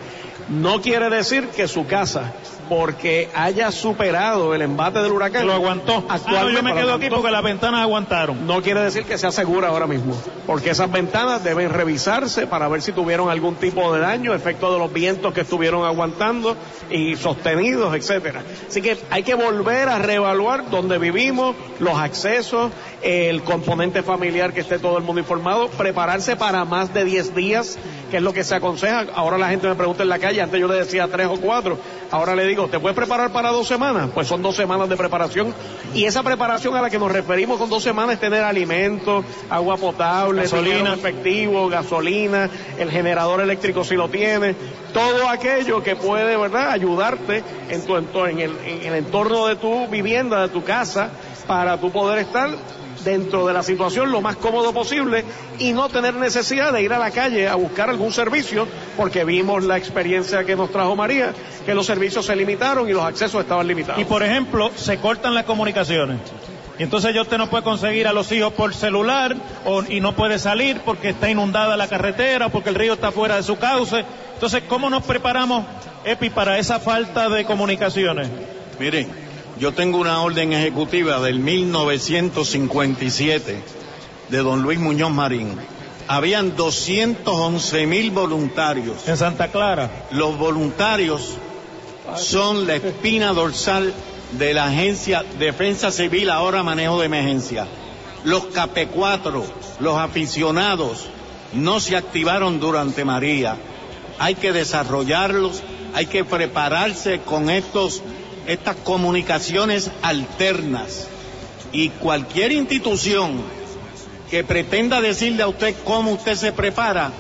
No 0.50 0.82
quiere 0.82 1.10
decir 1.10 1.48
que 1.50 1.68
su 1.68 1.88
casa 1.88 2.34
porque 2.70 3.30
haya 3.36 3.72
superado 3.72 4.54
el 4.54 4.62
embate 4.62 5.00
del 5.02 5.12
huracán. 5.12 5.46
Lo 5.46 5.54
aguantó. 5.54 6.04
Actualmente, 6.10 6.54
yo 6.54 6.64
me 6.64 6.74
quedo 6.74 6.94
aquí 6.94 7.10
porque 7.10 7.32
las 7.32 7.44
ventanas 7.44 7.82
aguantaron. 7.82 8.48
No 8.48 8.62
quiere 8.62 8.82
decir 8.82 9.04
que 9.04 9.18
sea 9.18 9.32
segura 9.32 9.70
ahora 9.70 9.88
mismo, 9.88 10.16
porque 10.46 10.72
esas 10.72 10.92
ventanas 10.92 11.44
deben 11.44 11.70
revisarse 11.70 12.48
para 12.48 12.68
ver 12.68 12.82
si 12.82 12.92
tuvieron 12.92 13.30
algún 13.30 13.56
tipo 13.56 13.94
de 13.94 14.02
daño, 14.02 14.34
efecto 14.34 14.74
de 14.74 14.80
los 14.80 14.92
vientos 14.92 15.34
que 15.34 15.42
estuvieron 15.42 15.86
aguantando 15.86 16.56
y 16.90 17.16
sostenidos, 17.16 17.96
etcétera. 17.96 18.42
Así 18.68 18.82
que 18.82 18.98
hay 19.10 19.24
que 19.24 19.36
volver 19.36 19.90
a 19.90 20.00
reevaluar 20.00 20.70
dónde 20.70 20.98
vivimos, 20.98 21.56
los 21.80 21.98
accesos, 21.98 22.72
el 23.02 23.44
componente 23.44 24.04
familiar 24.04 24.54
que 24.54 24.62
esté 24.62 24.80
todo 24.80 24.98
el 24.98 25.04
mundo 25.04 25.22
informado, 25.22 25.70
prepararse 25.70 26.36
para 26.36 26.66
más 26.66 26.94
de 26.94 27.04
10 27.04 27.36
días, 27.36 27.78
que 28.10 28.18
es 28.18 28.24
lo 28.24 28.34
que 28.34 28.44
se 28.44 28.56
aconseja. 28.56 29.06
Ahora 29.14 29.38
la 29.38 29.50
gente 29.50 29.68
me 29.68 29.76
pregunta 29.76 30.04
en 30.04 30.10
la 30.10 30.20
calle, 30.20 30.42
antes 30.42 30.60
yo 30.60 30.68
le 30.68 30.76
decía 30.76 31.08
tres 31.08 31.28
o 31.28 31.38
cuatro, 31.40 31.78
ahora 32.12 32.36
le 32.36 32.46
digo, 32.46 32.68
¿te 32.68 32.80
puedes 32.80 32.96
preparar 32.96 33.32
para 33.32 33.50
dos 33.50 33.68
semanas? 33.68 34.10
Pues 34.14 34.28
son 34.28 34.42
dos 34.42 34.56
semanas 34.56 34.88
de 34.90 34.96
preparación. 34.96 35.54
Y 35.94 36.06
esa 36.06 36.24
preparación 36.24 36.76
a 36.76 36.82
la 36.82 36.90
que 36.90 37.00
nos 37.00 37.12
referimos 37.12 37.58
con 37.58 37.70
dos 37.70 37.84
semanas 37.84 38.16
es 38.16 38.20
tener 38.20 38.44
alimentos, 38.44 39.26
agua 39.50 39.78
potable, 39.78 40.44
gasolina 40.44 40.94
efectivo, 40.94 41.68
gasolina, 41.70 42.50
el 42.78 42.90
generador 42.90 43.42
eléctrico 43.42 43.84
si 43.84 43.96
lo 43.96 44.10
tiene, 44.10 44.56
todo 44.94 45.28
aquello 45.28 45.84
que 45.84 45.96
puede, 45.96 46.38
¿verdad?, 46.38 46.70
ayudarte 46.72 47.44
en 47.70 47.86
tu 47.86 47.98
entorno, 47.98 48.28
en 48.28 48.40
el, 48.40 48.58
en 48.66 48.86
el 48.86 48.96
entorno 48.96 49.48
de 49.48 49.56
tu 49.56 49.88
vivienda, 49.88 50.42
de 50.42 50.50
tu 50.50 50.64
casa, 50.64 51.10
para 51.48 51.78
tú 51.78 51.92
poder 51.92 52.20
estar 52.20 52.50
dentro 53.04 53.46
de 53.46 53.54
la 53.54 53.64
situación 53.64 54.12
lo 54.12 54.22
más 54.22 54.36
cómodo 54.38 54.74
posible 54.74 55.24
y 55.60 55.74
no 55.74 55.90
tener 55.90 56.14
necesidad 56.16 56.74
de 56.74 56.82
ir 56.82 56.94
a 56.94 57.00
la 57.00 57.12
calle 57.12 57.48
a 57.48 57.56
buscar 57.56 57.90
algún 57.90 58.12
servicio 58.12 58.68
porque 58.98 59.24
vimos 59.24 59.64
la 59.64 59.78
experiencia 59.78 60.44
que 60.44 60.56
nos 60.56 60.72
trajo 60.72 60.96
María, 60.96 61.34
que 61.66 61.74
los 61.74 61.86
servicios 61.86 62.26
se 62.26 62.36
limitaron 62.36 62.90
y 62.90 62.94
los 62.94 63.04
accesos 63.04 63.42
estaban 63.42 63.68
limitados. 63.68 64.02
Y 64.02 64.06
por 64.06 64.24
ejemplo, 64.24 64.72
se 64.76 64.98
cortan 64.98 65.34
las 65.34 65.46
comunicaciones. 65.46 66.20
Y 66.78 66.84
entonces 66.84 67.14
ya 67.14 67.22
usted 67.22 67.38
no 67.38 67.50
puede 67.50 67.64
conseguir 67.64 68.08
a 68.08 68.14
los 68.14 68.32
hijos 68.32 68.54
por 68.54 68.74
celular 68.74 69.36
o, 69.66 69.84
y 69.84 70.00
no 70.00 70.14
puede 70.14 70.40
salir 70.40 70.82
porque 70.84 71.10
está 71.10 71.30
inundada 71.30 71.78
la 71.78 71.88
carretera 71.88 72.48
o 72.48 72.50
porque 72.50 72.70
el 72.70 72.76
río 72.76 72.94
está 72.94 73.12
fuera 73.12 73.36
de 73.36 73.44
su 73.44 73.58
cauce. 73.58 74.04
Entonces, 74.34 74.64
¿cómo 74.68 74.90
nos 74.90 75.04
preparamos, 75.04 75.66
Epi, 76.04 76.32
para 76.32 76.58
esa 76.58 76.80
falta 76.80 77.30
de 77.30 77.46
comunicaciones? 77.46 78.28
Miren, 78.80 79.08
yo 79.60 79.72
tengo 79.72 80.00
una 80.00 80.22
orden 80.22 80.54
ejecutiva 80.54 81.20
del 81.20 81.40
1957 81.40 83.62
de 84.30 84.38
don 84.38 84.62
Luis 84.64 84.80
Muñoz 84.80 85.12
Marín. 85.12 85.58
Habían 86.08 86.56
211 86.56 87.88
mil 87.88 88.12
voluntarios. 88.12 89.06
En 89.08 89.18
Santa 89.18 89.50
Clara. 89.50 90.08
Los 90.12 90.38
voluntarios 90.38 91.38
son 92.16 92.68
la 92.68 92.76
espina 92.76 93.34
dorsal 93.34 93.92
de 94.32 94.54
la 94.54 94.66
agencia 94.66 95.24
Defensa 95.40 95.92
Civil, 95.92 96.30
ahora 96.30 96.62
manejo 96.64 97.00
de 97.00 97.06
emergencia. 97.06 97.66
Los 98.24 98.50
CAP4, 98.50 99.44
los 99.80 99.98
aficionados, 99.98 101.08
no 101.54 101.80
se 101.80 101.96
activaron 101.96 102.60
durante 102.60 103.06
María. 103.06 103.56
Hay 104.20 104.36
que 104.36 104.52
desarrollarlos, 104.52 105.64
hay 105.94 106.08
que 106.08 106.26
prepararse 106.26 107.22
con 107.22 107.50
estos 107.50 108.02
estas 108.48 108.76
comunicaciones 108.78 109.92
alternas 110.02 111.08
y 111.72 111.90
cualquier 111.90 112.52
institución 112.52 113.42
que 114.30 114.44
pretenda 114.44 115.02
decirle 115.02 115.44
a 115.44 115.48
usted 115.48 115.76
cómo 115.84 116.12
usted 116.12 116.36
se 116.36 116.52
prepara, 116.52 117.12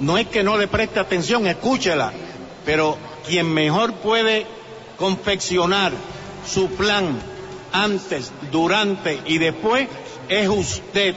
no 0.00 0.18
es 0.18 0.26
que 0.26 0.42
no 0.42 0.56
le 0.58 0.68
preste 0.68 1.00
atención, 1.00 1.46
escúchela, 1.46 2.12
pero 2.64 2.98
quien 3.26 3.52
mejor 3.52 3.94
puede 3.94 4.46
confeccionar 4.98 5.92
su 6.46 6.68
plan 6.68 7.18
antes, 7.72 8.30
durante 8.50 9.20
y 9.26 9.38
después 9.38 9.88
es 10.28 10.48
usted, 10.48 11.14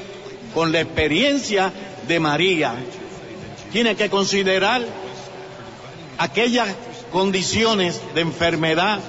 con 0.54 0.72
la 0.72 0.82
experiencia 0.82 1.72
de 2.08 2.20
María. 2.20 2.76
Tiene 3.72 3.96
que 3.96 4.10
considerar 4.10 4.82
aquellas 6.18 6.70
condiciones 7.15 8.01
de 8.13 8.19
enfermedad, 8.19 8.99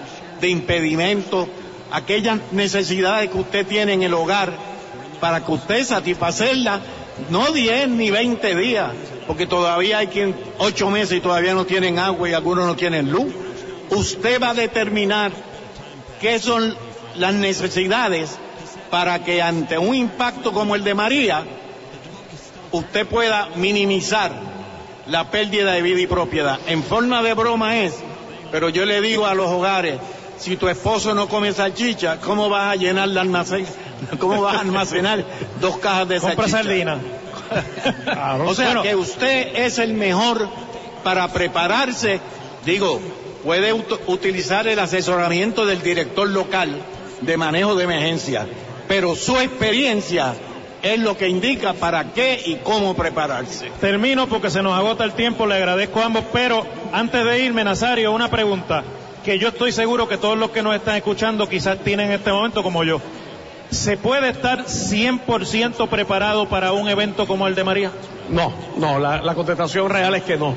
de 0.40 0.48
impedimento, 0.48 1.48
aquellas 1.90 2.38
necesidades 2.52 3.30
que 3.30 3.36
usted 3.36 3.66
tiene 3.66 3.94
en 3.94 4.04
el 4.04 4.14
hogar, 4.14 4.52
para 5.20 5.44
que 5.44 5.50
usted 5.50 5.84
satisfacerla, 5.84 6.82
no 7.30 7.50
10 7.50 7.88
ni 7.88 8.12
20 8.12 8.54
días, 8.54 8.92
porque 9.26 9.48
todavía 9.48 9.98
hay 9.98 10.06
quien 10.06 10.36
8 10.58 10.88
meses 10.88 11.18
y 11.18 11.20
todavía 11.20 11.52
no 11.54 11.66
tienen 11.66 11.98
agua 11.98 12.30
y 12.30 12.32
algunos 12.32 12.64
no 12.64 12.76
tienen 12.76 13.10
luz. 13.10 13.34
Usted 13.90 14.40
va 14.40 14.50
a 14.50 14.54
determinar 14.54 15.32
qué 16.20 16.38
son 16.38 16.76
las 17.16 17.34
necesidades 17.34 18.38
para 18.88 19.24
que 19.24 19.42
ante 19.42 19.78
un 19.78 19.96
impacto 19.96 20.52
como 20.52 20.76
el 20.76 20.84
de 20.84 20.94
María, 20.94 21.42
usted 22.70 23.04
pueda 23.04 23.48
minimizar 23.56 24.55
la 25.06 25.30
pérdida 25.30 25.72
de 25.72 25.82
vida 25.82 26.00
y 26.00 26.06
propiedad. 26.06 26.58
En 26.66 26.82
forma 26.82 27.22
de 27.22 27.34
broma 27.34 27.78
es, 27.78 27.94
pero 28.50 28.68
yo 28.68 28.84
le 28.84 29.00
digo 29.00 29.26
a 29.26 29.34
los 29.34 29.50
hogares, 29.50 29.98
si 30.38 30.56
tu 30.56 30.68
esposo 30.68 31.14
no 31.14 31.28
come 31.28 31.52
salchicha, 31.52 32.20
¿cómo 32.20 32.48
vas 32.48 32.72
a 32.72 32.76
llenar 32.76 33.08
el 33.08 33.18
almacén? 33.18 33.66
¿Cómo 34.18 34.42
vas 34.42 34.56
a 34.56 34.60
almacenar 34.60 35.24
dos 35.60 35.78
cajas 35.78 36.08
de 36.08 36.20
Compra 36.20 36.48
salchicha? 36.48 36.98
o 38.44 38.54
sea 38.54 38.82
que 38.82 38.94
usted 38.94 39.56
es 39.56 39.78
el 39.78 39.94
mejor 39.94 40.48
para 41.04 41.28
prepararse. 41.28 42.20
Digo, 42.64 43.00
puede 43.44 43.72
utilizar 43.72 44.66
el 44.66 44.78
asesoramiento 44.78 45.66
del 45.66 45.80
director 45.80 46.28
local 46.28 46.82
de 47.20 47.36
manejo 47.36 47.76
de 47.76 47.84
emergencia, 47.84 48.46
pero 48.88 49.14
su 49.14 49.36
experiencia 49.38 50.34
es 50.94 51.00
lo 51.00 51.16
que 51.16 51.28
indica 51.28 51.72
para 51.74 52.12
qué 52.12 52.40
y 52.44 52.56
cómo 52.56 52.94
prepararse. 52.94 53.70
Termino 53.80 54.26
porque 54.26 54.50
se 54.50 54.62
nos 54.62 54.78
agota 54.78 55.04
el 55.04 55.12
tiempo, 55.12 55.46
le 55.46 55.54
agradezco 55.54 56.00
a 56.00 56.06
ambos, 56.06 56.24
pero 56.32 56.66
antes 56.92 57.24
de 57.24 57.40
irme, 57.40 57.64
Nazario, 57.64 58.12
una 58.12 58.30
pregunta 58.30 58.84
que 59.24 59.38
yo 59.38 59.48
estoy 59.48 59.72
seguro 59.72 60.08
que 60.08 60.18
todos 60.18 60.38
los 60.38 60.50
que 60.50 60.62
nos 60.62 60.74
están 60.74 60.96
escuchando 60.96 61.48
quizás 61.48 61.78
tienen 61.78 62.06
en 62.06 62.12
este 62.12 62.30
momento 62.30 62.62
como 62.62 62.84
yo. 62.84 63.00
¿Se 63.70 63.96
puede 63.96 64.28
estar 64.28 64.66
100% 64.66 65.88
preparado 65.88 66.48
para 66.48 66.72
un 66.72 66.88
evento 66.88 67.26
como 67.26 67.48
el 67.48 67.56
de 67.56 67.64
María? 67.64 67.90
No, 68.30 68.52
no, 68.76 69.00
la, 69.00 69.20
la 69.22 69.34
contestación 69.34 69.90
real 69.90 70.14
es 70.14 70.22
que 70.22 70.36
no. 70.36 70.54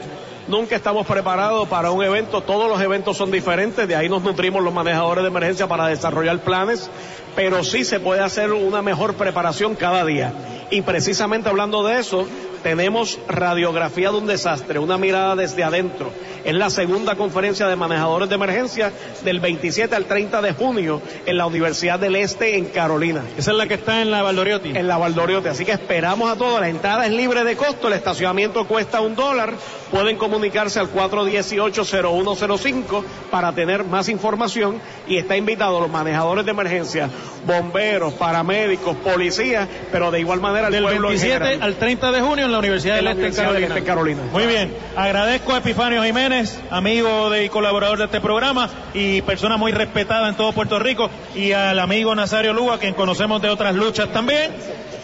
Nunca 0.48 0.76
estamos 0.76 1.06
preparados 1.06 1.68
para 1.68 1.92
un 1.92 2.04
evento, 2.04 2.42
todos 2.42 2.70
los 2.70 2.82
eventos 2.82 3.18
son 3.18 3.32
diferentes, 3.32 3.88
de 3.88 3.96
ahí 3.96 4.10
nos 4.10 4.24
nutrimos 4.24 4.64
los 4.64 4.74
manejadores 4.74 5.24
de 5.24 5.30
emergencia 5.30 5.68
para 5.68 5.88
desarrollar 5.88 6.40
planes 6.40 6.90
pero 7.36 7.64
sí 7.64 7.84
se 7.84 8.00
puede 8.00 8.22
hacer 8.22 8.52
una 8.52 8.82
mejor 8.82 9.16
preparación 9.16 9.76
cada 9.76 10.06
día. 10.06 10.34
Y 10.72 10.82
precisamente 10.82 11.50
hablando 11.50 11.84
de 11.84 12.00
eso, 12.00 12.28
tenemos 12.62 13.18
radiografía 13.28 14.12
de 14.12 14.18
un 14.18 14.28
desastre, 14.28 14.78
una 14.80 14.98
mirada 14.98 15.36
desde 15.36 15.64
adentro. 15.64 16.12
Es 16.44 16.54
la 16.54 16.70
segunda 16.70 17.16
conferencia 17.16 17.68
de 17.68 17.76
manejadores 17.76 18.30
de 18.30 18.36
emergencia 18.36 18.94
del 19.24 19.40
27 19.40 19.96
al 19.96 20.06
30 20.06 20.42
de 20.42 20.54
junio 20.54 21.02
en 21.26 21.38
la 21.38 21.48
Universidad 21.48 22.00
del 22.00 22.16
Este 22.16 22.58
en 22.58 22.66
Carolina. 22.66 23.24
Esa 23.38 23.52
es 23.52 23.58
la 23.58 23.68
que 23.68 23.76
está 23.76 24.02
en 24.02 24.12
la 24.12 24.22
Valdoriotti. 24.22 24.70
En 24.70 24.88
la 24.88 24.98
Valdoriotti. 24.98 25.50
Así 25.50 25.66
que 25.66 25.74
esperamos 25.74 26.32
a 26.32 26.36
todos. 26.36 26.62
La 26.62 26.70
entrada 26.70 27.06
es 27.06 27.12
libre 27.12 27.44
de 27.44 27.56
costo, 27.56 27.88
el 27.88 27.94
estacionamiento 27.94 28.68
cuesta 28.68 29.02
un 29.02 29.16
dólar. 29.16 29.54
Pueden 29.92 30.18
comunicarse 30.18 30.80
al 30.80 30.92
418-0105 30.94 33.04
para 33.32 33.52
tener 33.54 33.84
más 33.84 34.08
información 34.08 34.80
y 35.08 35.18
está 35.18 35.36
invitado 35.36 35.82
los 35.82 35.90
manejadores 35.90 36.46
de 36.46 36.52
emergencia, 36.52 37.10
bomberos, 37.46 38.14
paramédicos, 38.14 38.96
policías, 38.98 39.68
pero 39.92 40.12
de 40.12 40.20
igual 40.20 40.40
manera 40.40 40.68
el 40.68 40.74
del 40.74 40.86
27 40.86 41.60
al 41.62 41.76
30 41.76 42.12
de 42.12 42.22
junio 42.22 42.46
en 42.46 42.52
la 42.52 42.60
Universidad, 42.60 42.96
del, 42.96 43.08
este, 43.08 43.28
este, 43.28 43.84
Carolina. 43.84 44.22
Muy 44.32 44.46
bien, 44.46 44.74
agradezco 44.96 45.54
a 45.54 45.60
Epifanio 45.60 46.04
Jiménez, 46.04 46.60
amigo 46.70 47.30
de, 47.30 47.46
y 47.46 47.50
colaborador 47.50 47.98
de 47.98 48.06
este 48.06 48.22
programa 48.22 48.70
y 48.94 49.22
persona 49.22 49.58
muy 49.58 49.72
respetada 49.72 50.30
en 50.30 50.36
todo 50.36 50.54
Puerto 50.54 50.80
Rico 50.80 51.10
y 51.36 51.52
al 51.52 51.80
amigo 51.80 52.14
Nazario 52.16 52.54
Lúa, 52.54 52.78
quien 52.78 52.94
conocemos 52.94 53.42
de 53.42 53.50
otras 53.50 53.76
luchas 53.76 54.12
también, 54.12 54.52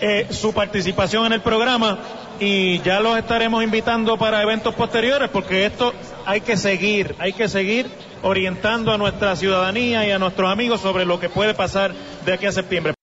eh, 0.01 0.27
su 0.29 0.53
participación 0.53 1.25
en 1.25 1.33
el 1.33 1.41
programa 1.41 1.99
y 2.39 2.79
ya 2.81 2.99
los 2.99 3.17
estaremos 3.17 3.63
invitando 3.63 4.17
para 4.17 4.41
eventos 4.41 4.75
posteriores 4.75 5.29
porque 5.29 5.65
esto 5.65 5.93
hay 6.25 6.41
que 6.41 6.57
seguir, 6.57 7.15
hay 7.19 7.33
que 7.33 7.47
seguir 7.47 7.87
orientando 8.23 8.91
a 8.91 8.97
nuestra 8.97 9.35
ciudadanía 9.35 10.07
y 10.07 10.11
a 10.11 10.19
nuestros 10.19 10.51
amigos 10.51 10.81
sobre 10.81 11.05
lo 11.05 11.19
que 11.19 11.29
puede 11.29 11.53
pasar 11.53 11.93
de 12.25 12.33
aquí 12.33 12.45
a 12.45 12.51
septiembre. 12.51 12.93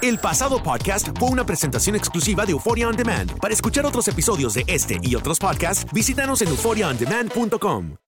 El 0.00 0.18
pasado 0.18 0.62
podcast 0.62 1.08
fue 1.18 1.28
una 1.28 1.44
presentación 1.44 1.96
exclusiva 1.96 2.46
de 2.46 2.52
Euphoria 2.52 2.88
On 2.88 2.96
Demand. 2.96 3.38
Para 3.40 3.52
escuchar 3.52 3.84
otros 3.84 4.06
episodios 4.08 4.54
de 4.54 4.64
este 4.66 4.98
y 5.02 5.16
otros 5.16 5.38
podcasts, 5.38 5.86
visítanos 5.92 6.40
en 6.42 6.48
euphoriaondemand.com. 6.48 8.07